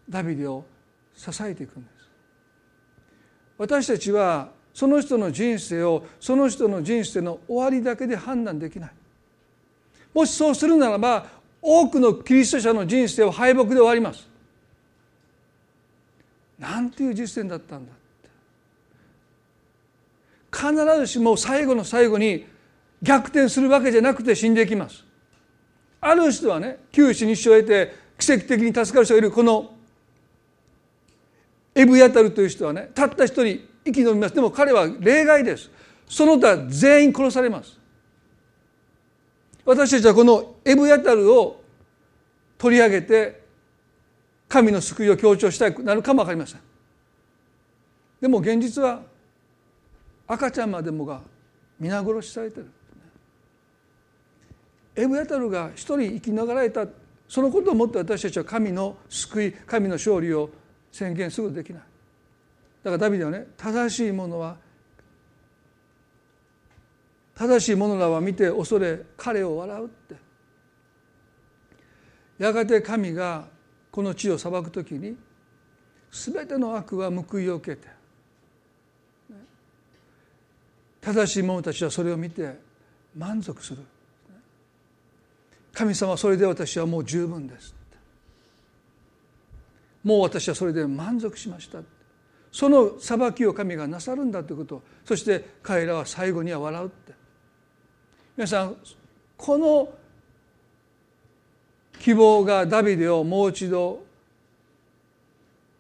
[0.10, 0.66] ダビデを
[1.16, 2.10] 支えていくんです。
[3.58, 8.92] 私たちはその人の人生をその人の人生の終わりだけで判断できない。
[10.14, 11.26] もしそうするならば
[11.62, 14.28] 多くのキリスト者の人生は敗北で終わります。
[16.58, 18.30] なんていう実践だったんだって。
[20.52, 22.46] 必ずしも最後の最後に
[23.02, 25.04] 逆転するわけじゃなくて死んでいきます。
[25.99, 29.74] ある人はね九死に一生を得て奇跡的に助かる人がいるこの
[31.74, 34.36] エブヤタルという人はねたった一人生き延びます。
[34.36, 35.70] でも彼は例外です。
[36.08, 37.80] その他全員殺されます。
[39.64, 41.62] 私たちはこのエブヤタルを
[42.58, 43.41] 取り上げて
[44.49, 46.60] 神の救いを強調したくなるかも分かりません。
[48.20, 49.02] でも現実は
[50.28, 51.22] 赤ちゃんまでもが
[51.80, 52.70] 皆殺しされてる。
[54.96, 56.86] エブヤタルが一人生きながらえた
[57.28, 60.50] そのことをもって私たちは神の救い神の勝利を
[60.92, 61.82] 宣言すぐできない。
[62.84, 64.58] だからダビデはね正しいものは
[67.36, 70.16] 正しい者らは見て恐れ彼を笑うって。
[72.38, 73.48] やがて神が
[73.92, 75.16] この地を裁くときに
[76.12, 77.88] 全ての悪は報いを受けて
[81.00, 82.58] 正しい者たちはそれを見て
[83.16, 83.84] 満足する。
[85.74, 87.76] 神様それで私はもう十分です
[90.03, 91.80] もう私はそれで満足しました
[92.51, 97.22] その裁きを神がなさるんだということそして彼らは最後には笑うって。
[98.36, 98.76] 皆さん
[99.38, 99.89] この
[101.99, 104.03] 希望がダビデをもう一度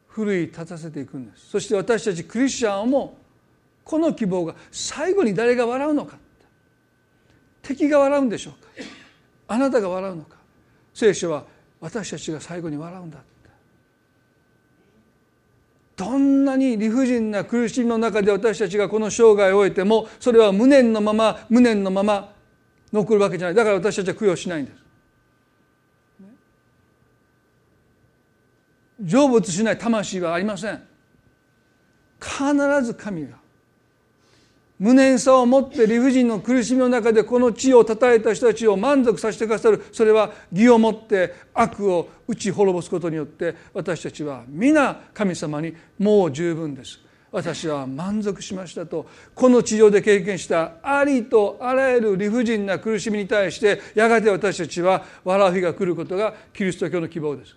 [0.07, 1.49] 奮い立たせていくんです。
[1.49, 3.17] そして私たちクリスチャンも
[3.83, 6.17] この希望が最後に誰が笑うのか
[7.61, 8.69] 敵が笑うんでしょうか。
[9.51, 10.37] あなたが笑うのか？
[10.93, 11.43] 聖書は
[11.81, 13.27] 私たちが最後に笑うんだって。
[15.97, 22.33] どんなに理不尽な苦しみの中で私たちがこの生涯を終えてもそれは無念のまま無念のまま
[22.93, 23.55] 残るわけじゃない。
[23.55, 24.77] だから私たちは供養しないんです。
[29.05, 29.77] 成仏しない。
[29.77, 30.81] 魂はありません。
[32.21, 32.39] 必
[32.83, 33.40] ず神が
[34.81, 39.85] 無念さを持って理不尽の苦しみの中でこの地をたえた人たちを満足させてくださる。
[39.91, 46.99] それは義をもって悪を打ち滅ぼすことによって私たちは皆神様にもう十分です。
[47.31, 49.05] 私は満足しましたと。
[49.35, 57.53] この地上で経験したありとあらゆる理不尽な苦しみに対してやがて私たちは笑う日が来ることがキリスト教の希望です。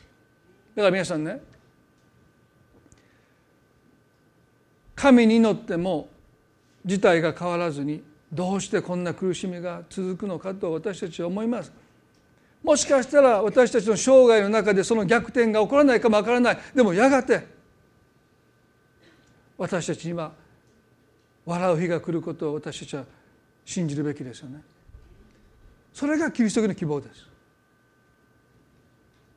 [0.76, 1.40] だから皆さんね
[4.94, 6.12] 神に祈っても
[6.84, 11.72] 事態が変わらずにどうしてこんな苦しみが続くのかと私たちは思います。
[12.62, 16.58] もしかしたら私たちの生涯の中でその逆転が起こらないかもわからない。
[16.74, 17.46] でもやがて
[19.56, 20.32] 私たちには
[21.44, 23.04] 笑う日が来ることを私たちは
[23.64, 24.62] 信じるべきですよね。
[25.92, 27.26] それがキリスト教の希望です。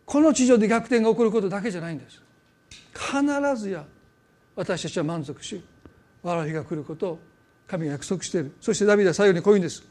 [0.06, 2.22] この地上で逆転が起こることだけじゃないんです。
[2.94, 3.86] 必ずや
[4.56, 5.64] 私たちは満足し
[6.24, 7.20] 笑う日が来ることを
[7.68, 8.56] 神が約束している。
[8.62, 9.84] そしてダビデは最後にこういうんです。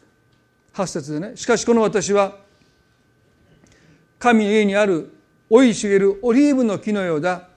[0.74, 1.37] 8節でね。
[1.37, 2.37] しかしこの私は
[4.18, 5.12] 神の家にある
[5.51, 7.49] 生い茂るオリーブの木のようだ。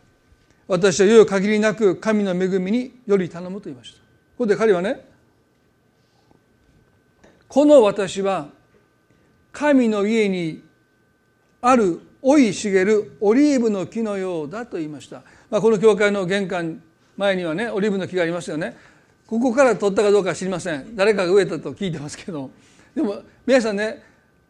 [0.68, 3.98] 私は世よ限りなく神の恵みにより頼むと言いました。
[3.98, 4.04] こ
[4.40, 5.06] こで彼はね
[7.48, 8.50] この私は
[9.52, 10.64] 神の家に
[11.62, 16.82] ある生い茂るオリーブの木のようだと言いました、まあ、この教会の玄関
[17.18, 18.78] 前にはねオリーブの木がありますよね。
[19.30, 20.96] ここから取ったかどうか知りません。
[20.96, 22.50] 誰かが植えたと聞いてますけど。
[22.96, 24.02] でも皆さんね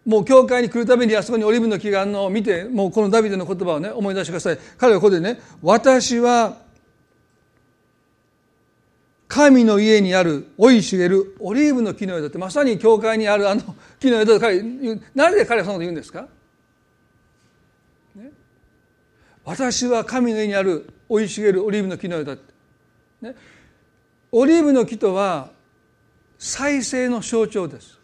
[0.06, 4.60] もう教会に来るたびにあそこにオリーブの木があるのを見てもうこのダビデの言葉をね思い出してください。
[4.78, 6.60] 彼はここでね私は
[9.28, 14.64] 神の家にある生い茂るオリーブの木の枝ってまさに教会にあるあの木の枝と彼
[15.14, 16.26] 何で彼はそのこと言うんですか、
[18.16, 18.32] ね、
[19.44, 22.54] 私は神の家にある生い茂るオリーブの木の枝って、
[23.22, 23.36] ね、
[24.32, 25.50] オリーブの木とは
[26.38, 28.00] 再生の象徴です。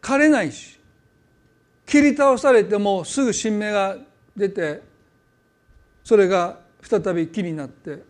[0.00, 0.78] 枯れないし
[1.84, 3.96] 切り倒されてもすぐ新芽が
[4.36, 4.82] 出て
[6.04, 8.04] それが再び木になって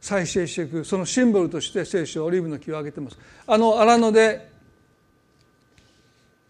[0.00, 3.18] 再生していくそのシンボルとして聖書はオリーブの木を挙げてます。
[3.46, 4.50] あの荒野で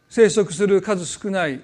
[0.09, 1.63] 生息する数少ない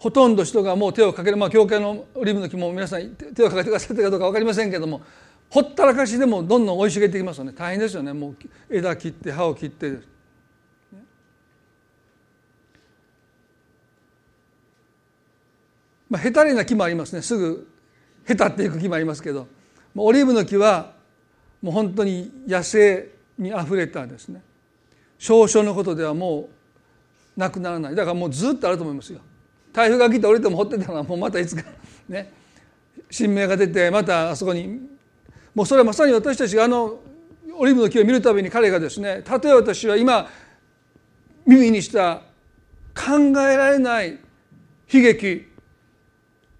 [0.00, 5.02] ほとんど人がもう手をかけるまあ教会のオリーブの木も皆さん手をかけてくださってかどうか分かりませんけども
[5.50, 7.52] ほったらかしでもどんどん生い茂っていきますよね。
[7.52, 8.12] 大変ですよね。
[8.12, 8.36] もう
[8.70, 9.98] 枝切って葉を切って。
[16.08, 17.20] まあ、へたれな木もありますね。
[17.20, 17.68] すぐ
[18.24, 19.48] へたっていく木もありますけど。
[19.96, 20.92] オリーブの木は
[21.60, 24.42] もう本当に野生にあふれたですね。
[25.18, 26.48] 少々のことではも
[27.36, 27.96] うなくならない。
[27.96, 29.20] だからもうずっとあると思いますよ。
[29.72, 31.62] 台風が来て降りても掘ってたのはもうまたいつか
[32.08, 32.32] ね
[33.10, 34.90] 新芽が出てまたあそこに。
[35.54, 37.00] もうそれはまさに私たちがあの
[37.54, 40.28] オリーブの木を見るたびに彼がですねたとえ私は今
[41.46, 42.22] 耳にした
[42.94, 44.18] 考えられない
[44.92, 45.46] 悲劇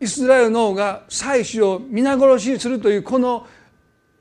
[0.01, 3.47] イスラエルの王が妻子を皆殺しにするというこの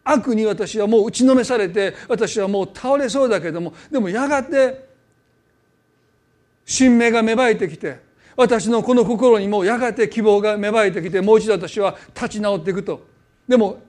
[0.03, 4.87] 悪に私はもう打ちのめされて私はもう倒れそうだけどもでもやがて
[6.65, 7.99] 新芽が芽生えてきて
[8.39, 13.05] 私のこの心にもやがて希望が芽生えてきてもう一度私は立ち直っていくと。
[13.45, 13.81] でも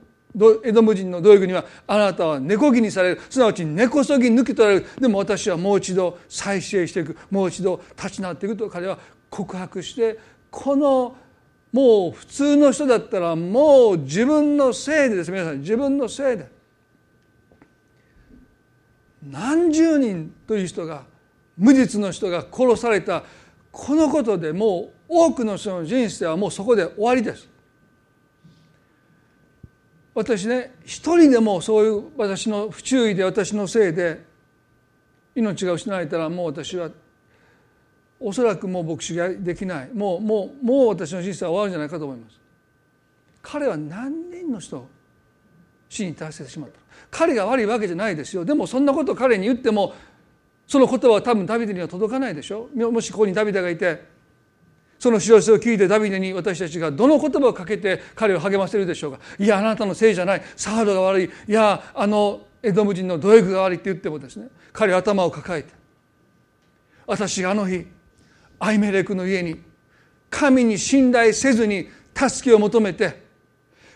[0.64, 3.20] エドム人の道具にはあなたは根こぎにされる。
[3.30, 4.86] すなわち根こそぎ抜き取られる。
[5.00, 7.16] でも私はもう一度再生していく。
[7.30, 8.68] もう一度立ち直っていくと。
[8.68, 8.98] 彼は
[9.30, 10.18] 告白して
[10.50, 11.16] この
[11.72, 15.30] もう普通の人だったらもう自分のせいでです。
[15.30, 16.50] 皆さん自分のせいで。
[19.22, 21.04] 何十人という人が
[21.56, 23.22] 無実の人が殺された。
[23.72, 27.48] このことでもう多くの人の人生はもうそこで終わりです。
[30.14, 34.20] 私ね一人でもそういう私の不注意で私のせいで
[35.34, 36.90] 命が失われたらもう私は
[38.18, 39.90] おそらくもう牧師ができない。
[39.94, 42.38] もうもうもう私の人生は終わるんじゃないかと思います。
[43.40, 44.86] 彼は何人の人
[45.88, 46.78] 死に達せてしまった
[47.10, 48.44] 彼が悪いわけじゃないですよ。
[48.44, 49.94] でもそんなことを彼に言っても
[50.70, 52.68] その言葉は多分ダビデには届かないでしょ？
[52.92, 54.04] もしここにダビデがいて
[55.00, 59.18] その知せを聞いてダビデに私たちがどの言葉をかけて彼を励ませるでしょうか？
[59.36, 60.42] いやあなたのせいじゃない。
[60.54, 61.30] サードが悪い。
[61.48, 65.72] いやあのエドム人のドエグが悪いって言ってもですね彼は頭を抱えて
[67.04, 67.84] 私があの日
[68.60, 69.60] アイメレクの家に
[70.30, 73.24] 神に信頼せずに助けを求めて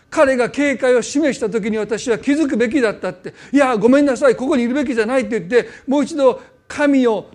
[0.09, 4.35] 彼が警戒を示した時に私は気づくべきだったっていやごめんなさい。
[4.35, 7.31] ここにいるべきじゃないって言ってもう一度神を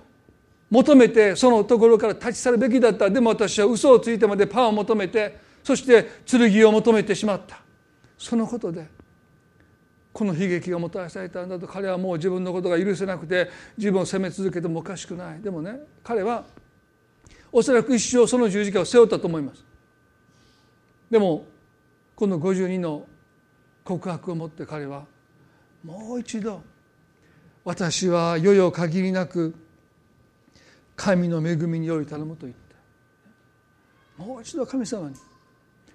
[0.70, 3.10] 求めてそのところから立ち去るべきだった。
[3.10, 7.60] でも私は嘘をついてまでパンを求めてそして剣を求めてしまった。
[8.16, 8.86] そのことで
[10.12, 11.66] この悲劇がもたらされたんだと。
[11.66, 15.40] 彼はもう自分のことが許せなくて自分を責め続けてもおかしくない。
[15.40, 16.44] でもね彼は
[17.52, 19.64] おそらく一生その十字架を背負ったと思います。
[21.10, 21.46] でも
[22.14, 23.06] この52の
[23.82, 25.04] 告白を持って彼は
[25.82, 26.62] もう一度
[27.64, 29.54] 私は世々限りなく
[30.96, 32.58] 神の恵みにより頼むと言っ
[34.18, 34.24] た。
[34.24, 35.16] もう一度神様に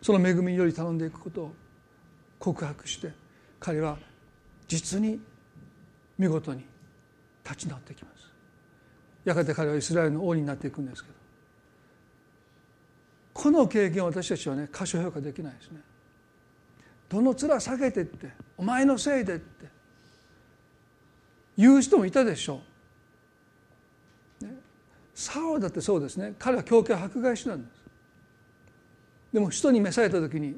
[0.01, 1.53] その恵みにより頼んでいくことを
[2.39, 3.11] 告白して
[3.59, 3.97] 彼は
[4.67, 5.19] 実に
[6.17, 6.65] 見事に
[7.43, 8.31] 立ち直ってきます。
[9.23, 11.15] やがて彼はイスラエルの王になっていくんですけど
[13.33, 15.81] この経験を私たちはね過小評価できないですね。
[17.09, 19.74] どの面下げてってお前のせいでって
[21.57, 22.61] 言う人もいたでしょ
[24.41, 24.53] う、ね、
[25.13, 26.33] サウだってそうですね。
[26.37, 27.83] 彼は教会迫害師なんです。
[29.33, 30.57] でも人に召された時に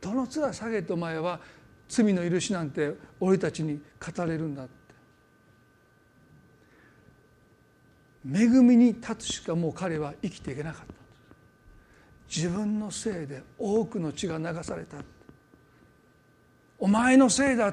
[0.00, 1.40] どの面下げてお前は
[1.88, 4.86] 罪の許しなんて俺たちに語れるんだって。
[8.34, 10.94] 恵みに立つしかもう彼は生きていけなかった
[12.28, 14.96] 自分のせいで多くの血が流された
[16.78, 17.72] お前のせいだ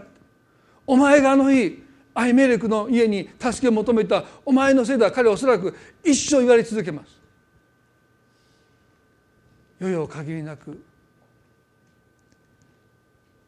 [0.85, 1.83] お前があの日
[2.15, 7.19] アイメレクの家に助けを求めたお前のせいだ彼はおそらく一生言われ続けます。
[9.79, 10.81] 世々限りなく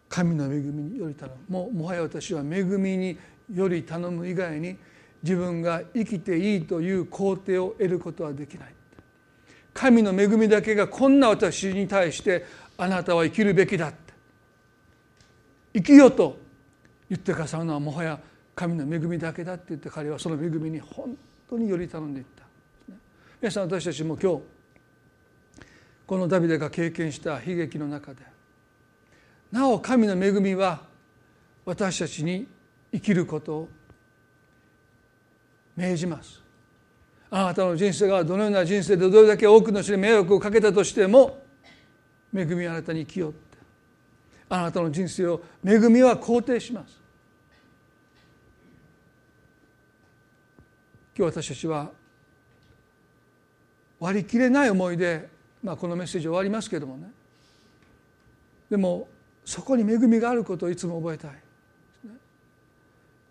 [0.09, 1.53] 神の恵みにより頼む。
[1.53, 3.17] ももはや私は恵みに
[3.53, 4.77] より頼む以外に
[5.21, 8.73] 自分が生きていいという肯定を得ることはできない。
[9.73, 12.45] 神の恵みだけがこんな私に対して
[12.77, 14.13] あなたは生きるべきだって。
[15.73, 16.37] 生きよと
[17.09, 18.19] 言ってくださるのはもはや
[18.55, 21.17] 神の恵みだけだって言って彼はその恵みに本
[21.49, 22.45] 当により頼んでいった。
[23.41, 24.41] 皆さん私たちも今日
[26.07, 28.21] このダビデが経験した悲劇の中で
[29.51, 30.81] なお神の恵みは
[31.65, 32.47] 私たちに
[32.91, 33.69] 生きることを
[35.75, 36.41] 命じます。
[37.29, 41.39] あなたの人生がどのような人生でどれだけ多くの人に迷惑をかけたとしても
[42.33, 43.57] 恵みあなたに生きよって。
[44.47, 47.04] あなたの人生を恵みは肯定します。
[51.17, 51.91] 今日私たちは
[53.99, 55.29] 割り切れない思いで、
[55.63, 57.09] まあ、このメッセージ終わりますけどもね。
[58.69, 59.07] でも
[59.45, 61.31] そこに恵みがあることをいつも覚えたい、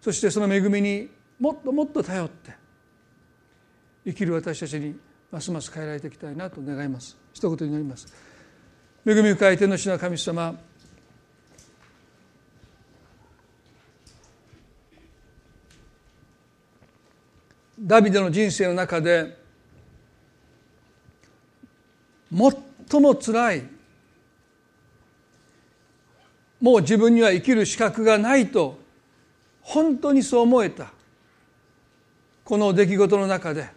[0.01, 2.53] そしてその恵みにもっともっと頼って
[4.07, 4.97] 生きる私たちに
[5.30, 7.16] ますます変えられていきたいなと願います。
[7.32, 8.07] 一言になります。
[9.07, 10.55] 恵み深い天の主の神様
[17.79, 19.37] ダビデの人生の中で
[22.31, 23.62] 最もつらい
[26.61, 28.79] もう自分には生きる資格がないと
[29.61, 30.93] 本当にそう思えた
[32.45, 33.68] この出来事の中で。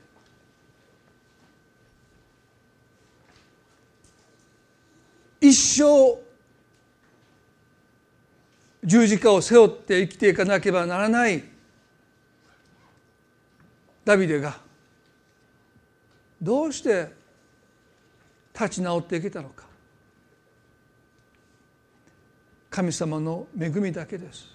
[5.39, 6.17] 一生
[8.83, 11.43] 十字架を背負って生きていかなければならない
[14.07, 14.55] ダビデが
[16.41, 17.11] どうして
[18.53, 19.65] 立ち直っていけたのか。
[22.69, 24.47] 神様の恵みだけです。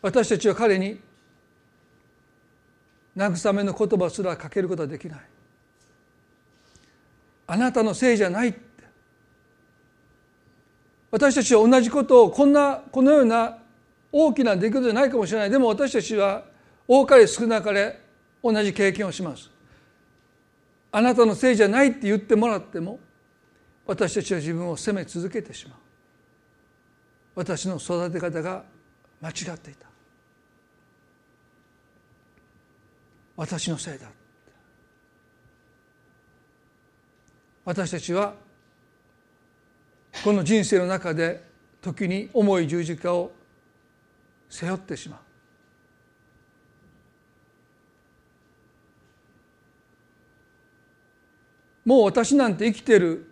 [0.00, 0.98] 私たちは彼に
[3.16, 5.20] 慰めの言葉すらかけることはできない。
[7.46, 8.60] あなたのせいじゃないって。
[11.12, 13.61] 私たちは同じことをこんなこのような
[14.12, 15.50] 大きな出来事じゃないかもしれない。
[15.50, 16.44] でも私たちは
[16.86, 17.98] 多かれ少なかれ
[18.44, 19.50] 同じ経験をします。
[20.92, 23.00] あなたのせいじゃないって言ってもらっても
[23.86, 25.78] 私たちは自分を責め続けてしまう。
[27.34, 28.62] 私の育て方が
[29.22, 29.86] 間違っていた。
[33.36, 34.06] 私のせいだ。
[37.64, 38.34] 私たちは
[40.22, 41.42] この人生の中で
[41.80, 43.32] 時に重い十字架を
[44.52, 45.20] 背負ってしまう。
[51.88, 53.26] もう私なんて生きてる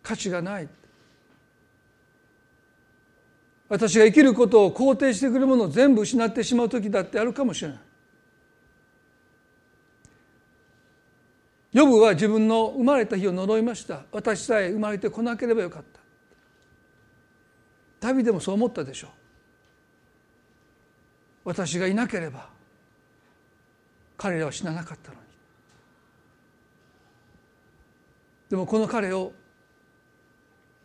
[0.00, 0.68] 価値がない。
[3.68, 7.78] 私が生きることを肯定してくるものを全部失ってしまう時だってあるかもしれない。
[11.72, 14.04] ヨブは自分の生まれた日を呪いました。
[14.12, 16.00] 私さえ生まれてこなければよかった。
[18.06, 19.19] ダビデもそう思ったでしょう。
[21.44, 22.48] 私がいなければ
[24.16, 25.20] 彼らは死ななかったのに。
[28.50, 29.32] でもこの彼を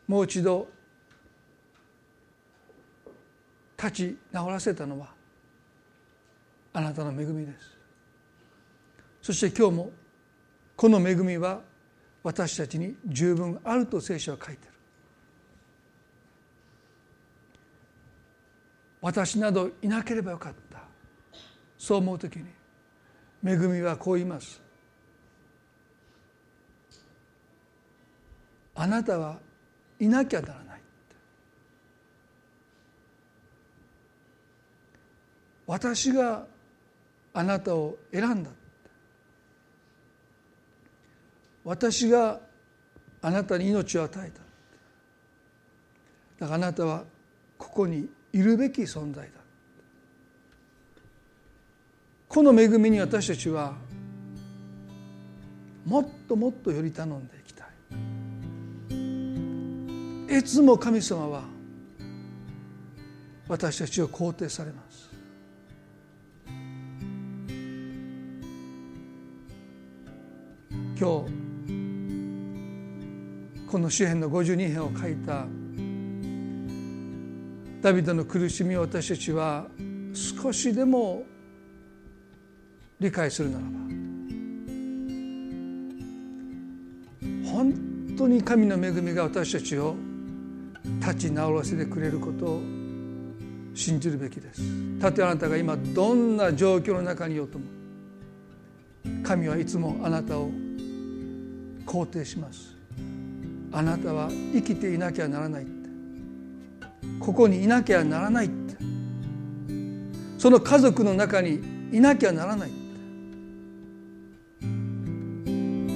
[0.07, 0.67] もう一度
[3.77, 5.07] 立ち直らせたのは
[6.73, 7.77] あなたの恵みです。
[9.21, 9.91] そして今日も
[10.75, 11.61] この恵みは
[12.23, 14.74] 私たちに十分あると聖書は書いてる。
[19.05, 20.79] 私などいなければよかった。
[21.77, 22.45] そう思う時に
[23.45, 24.59] 恵みはこう言います
[28.73, 29.37] あなたは
[29.99, 30.81] いなきゃならない
[35.67, 36.47] 私が
[37.35, 38.49] あなたを選んだ
[41.63, 42.39] 私が
[43.21, 44.39] あなたに命を与えた
[46.39, 47.03] だからあなたは
[47.59, 49.31] ここにいるべき存在だ。
[52.27, 53.75] この恵みに私たちは
[55.85, 57.63] もっともっとより頼んでいきた
[60.33, 60.37] い。
[60.37, 61.43] いつも神様は
[63.47, 65.09] 私たちを肯定されます。
[70.99, 71.05] 今日
[73.71, 75.45] この詩篇の52編を書いた
[77.85, 79.67] ダビデの苦しみを私たちは
[80.11, 81.21] 少しでも
[82.99, 83.69] 理解するならば
[87.47, 89.95] 本当に神の恵みが私たちを
[90.99, 92.61] 立ち直らせてくれることを
[93.75, 94.63] 信じるべきです。
[94.99, 97.65] たとえあなたが今どんな状況の中にいようとも
[99.21, 100.49] 神はいつもあなたを
[101.85, 102.75] 肯定します。
[103.71, 105.74] あなたは生きていなきゃならない。
[107.19, 108.45] ここにいなきゃならない。
[108.45, 108.75] って
[110.37, 111.59] その家族の中に
[111.91, 112.71] いなきゃならない。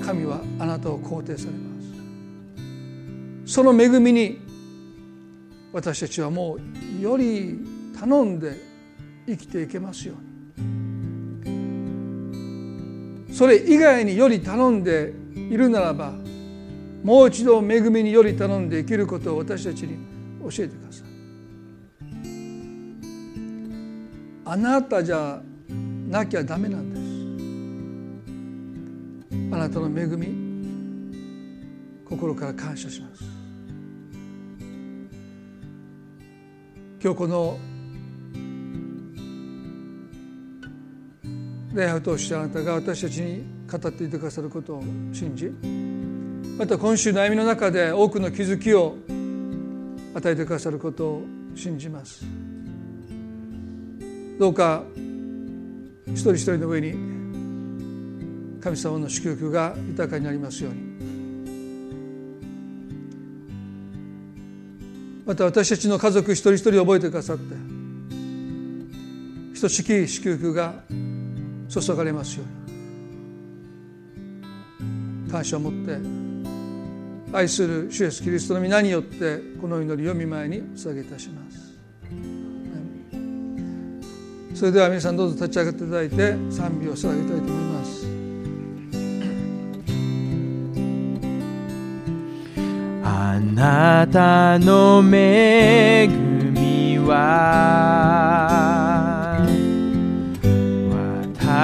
[0.03, 1.57] 神はあなたを肯定されま
[3.45, 3.53] す。
[3.53, 4.39] その恵みに
[5.71, 6.57] 私たちはも
[6.99, 7.59] うより
[7.99, 8.57] 頼んで
[9.27, 10.29] 生きていけますように。
[13.33, 16.13] それ以外により頼んでいるならば
[17.03, 20.08] もう一度恵みにより頼んで生きることを私たちに
[20.41, 21.07] 教えてください。
[24.45, 25.41] あなたじゃ
[26.07, 26.99] なきゃダメなんです。
[29.53, 30.49] あなたの恵み
[32.03, 33.23] 心から感謝します。
[37.01, 37.57] 今日この
[41.73, 44.83] 礼拝を通してあなたが私たちに語っていてくださることを
[45.13, 45.49] 信じ
[46.57, 48.97] また今週悩みの中で多くの気づきを
[50.13, 52.25] 与えてくださることを信じます。
[54.39, 54.83] どうか
[56.07, 56.93] 一人一人の上に
[58.61, 60.89] 神様の祝福が豊かになりますように。
[65.25, 67.55] また私たちの家族一人一人覚えてくださって
[69.53, 70.73] ひとしき祝福が
[71.69, 72.59] 注がれますように。
[75.29, 76.28] 感謝を持って
[77.31, 81.69] 愛する主イエスキリストの皆によってこの祈りを見舞いに捧げいたします。
[84.55, 88.07] それでは皆さんどうぞ立ち上がっていただいて賛美を捧げたいと思います。
[93.03, 98.39] あなたの恵みは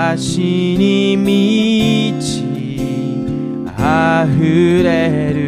[0.07, 2.45] 私に満ち
[3.77, 5.44] 溢れる。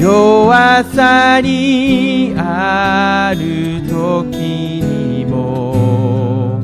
[0.00, 6.62] 弱さにある時にも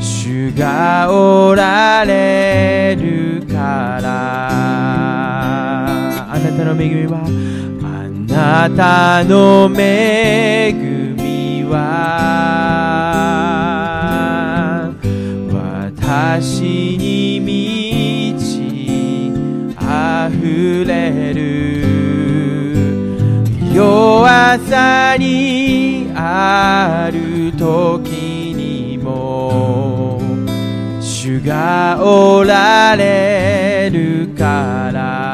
[0.00, 4.48] 主がおられるから。
[6.30, 7.26] あなたの恵みは
[7.82, 12.37] あなたの恵みは
[24.48, 30.22] 弱さにある時にも
[31.02, 35.28] 主がおられるから。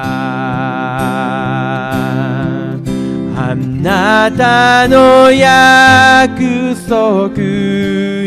[3.37, 7.39] あなたの約束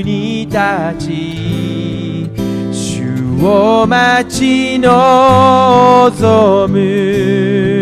[0.06, 0.58] に立
[1.00, 2.30] ち
[2.72, 3.04] 主
[3.44, 7.77] を待ち望む。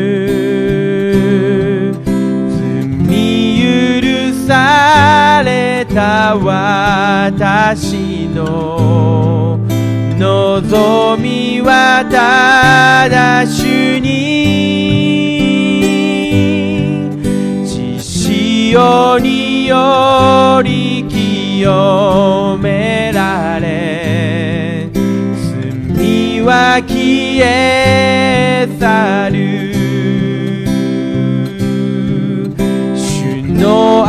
[5.43, 9.59] れた私の
[10.17, 14.25] 望みはただ主に。
[17.65, 17.99] 血
[18.73, 24.89] 潮により清められ
[25.95, 29.64] 罪は消え去る。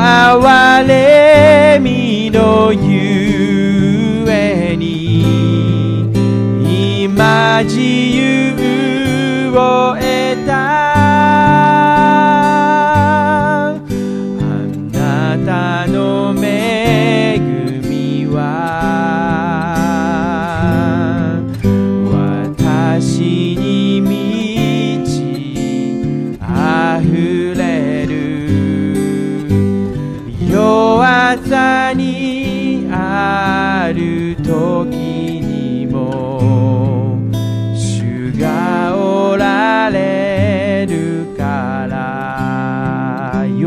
[0.07, 6.13] 憐れみのゆえに
[7.13, 10.06] 今自由を得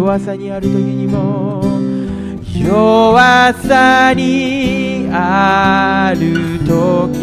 [0.09, 1.61] 弱さにある時にも
[2.51, 7.19] 弱さにある時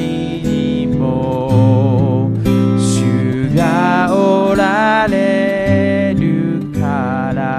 [0.47, 2.31] にも
[2.79, 7.57] 主がおられるから。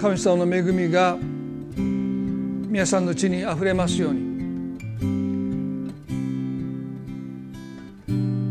[0.00, 1.16] 神様の恵みが
[1.76, 4.31] 皆さんの地にあふれますように。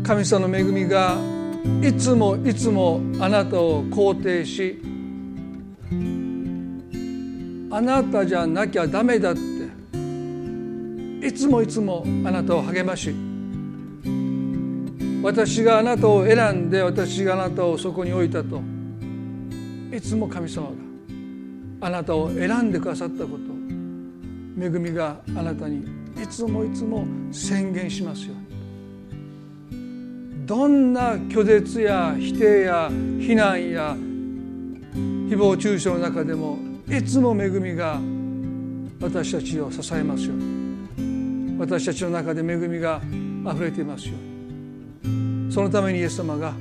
[0.04, 1.16] 神様の恵みが
[1.80, 4.82] いつもいつもあなたを肯定し
[7.70, 9.40] あなたじゃなきゃダメだって
[11.24, 13.14] いつもいつもあなたを励まし
[15.22, 18.60] 私があなたを選んで私があなたをそこに置いたと
[19.92, 20.72] いつも神様が
[21.86, 23.52] あなたを選んでくださったこと
[24.60, 25.86] 恵みがあなたに
[26.20, 28.51] いつもいつも宣言しますように。
[30.44, 32.90] どんな拒絶や否定や
[33.20, 38.00] 非難や誹謗中傷の中でもいつも恵みが
[39.00, 40.34] 私たちを支えますよ。
[41.58, 43.00] 私たちの中で恵みが
[43.44, 44.14] あふれていますよ。
[45.50, 46.52] そのためにイエス様が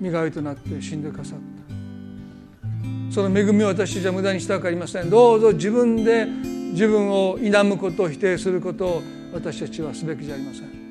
[0.00, 3.12] 身代わりとなって死んでくださった。
[3.12, 5.10] その恵みを私じゃ無駄にしたくありません。
[5.10, 6.26] どうぞ自分で
[6.72, 9.02] 自分を否むことを否定することを
[9.32, 10.86] 私たちはすべきじゃありません。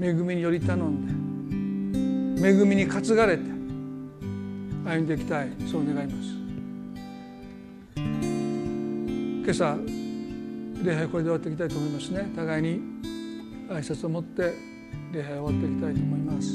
[0.00, 3.44] 恵みにより頼んで恵みに担がれて
[4.84, 5.48] 歩んでいきたい。
[5.70, 6.30] そう願います。
[9.44, 9.76] 今朝
[10.84, 12.32] 礼拝これで終わっていきたいと思いますね。
[12.34, 12.80] 互いに
[13.68, 14.54] 挨拶を持って
[15.12, 16.48] 礼拝を終わっていきたいと思います。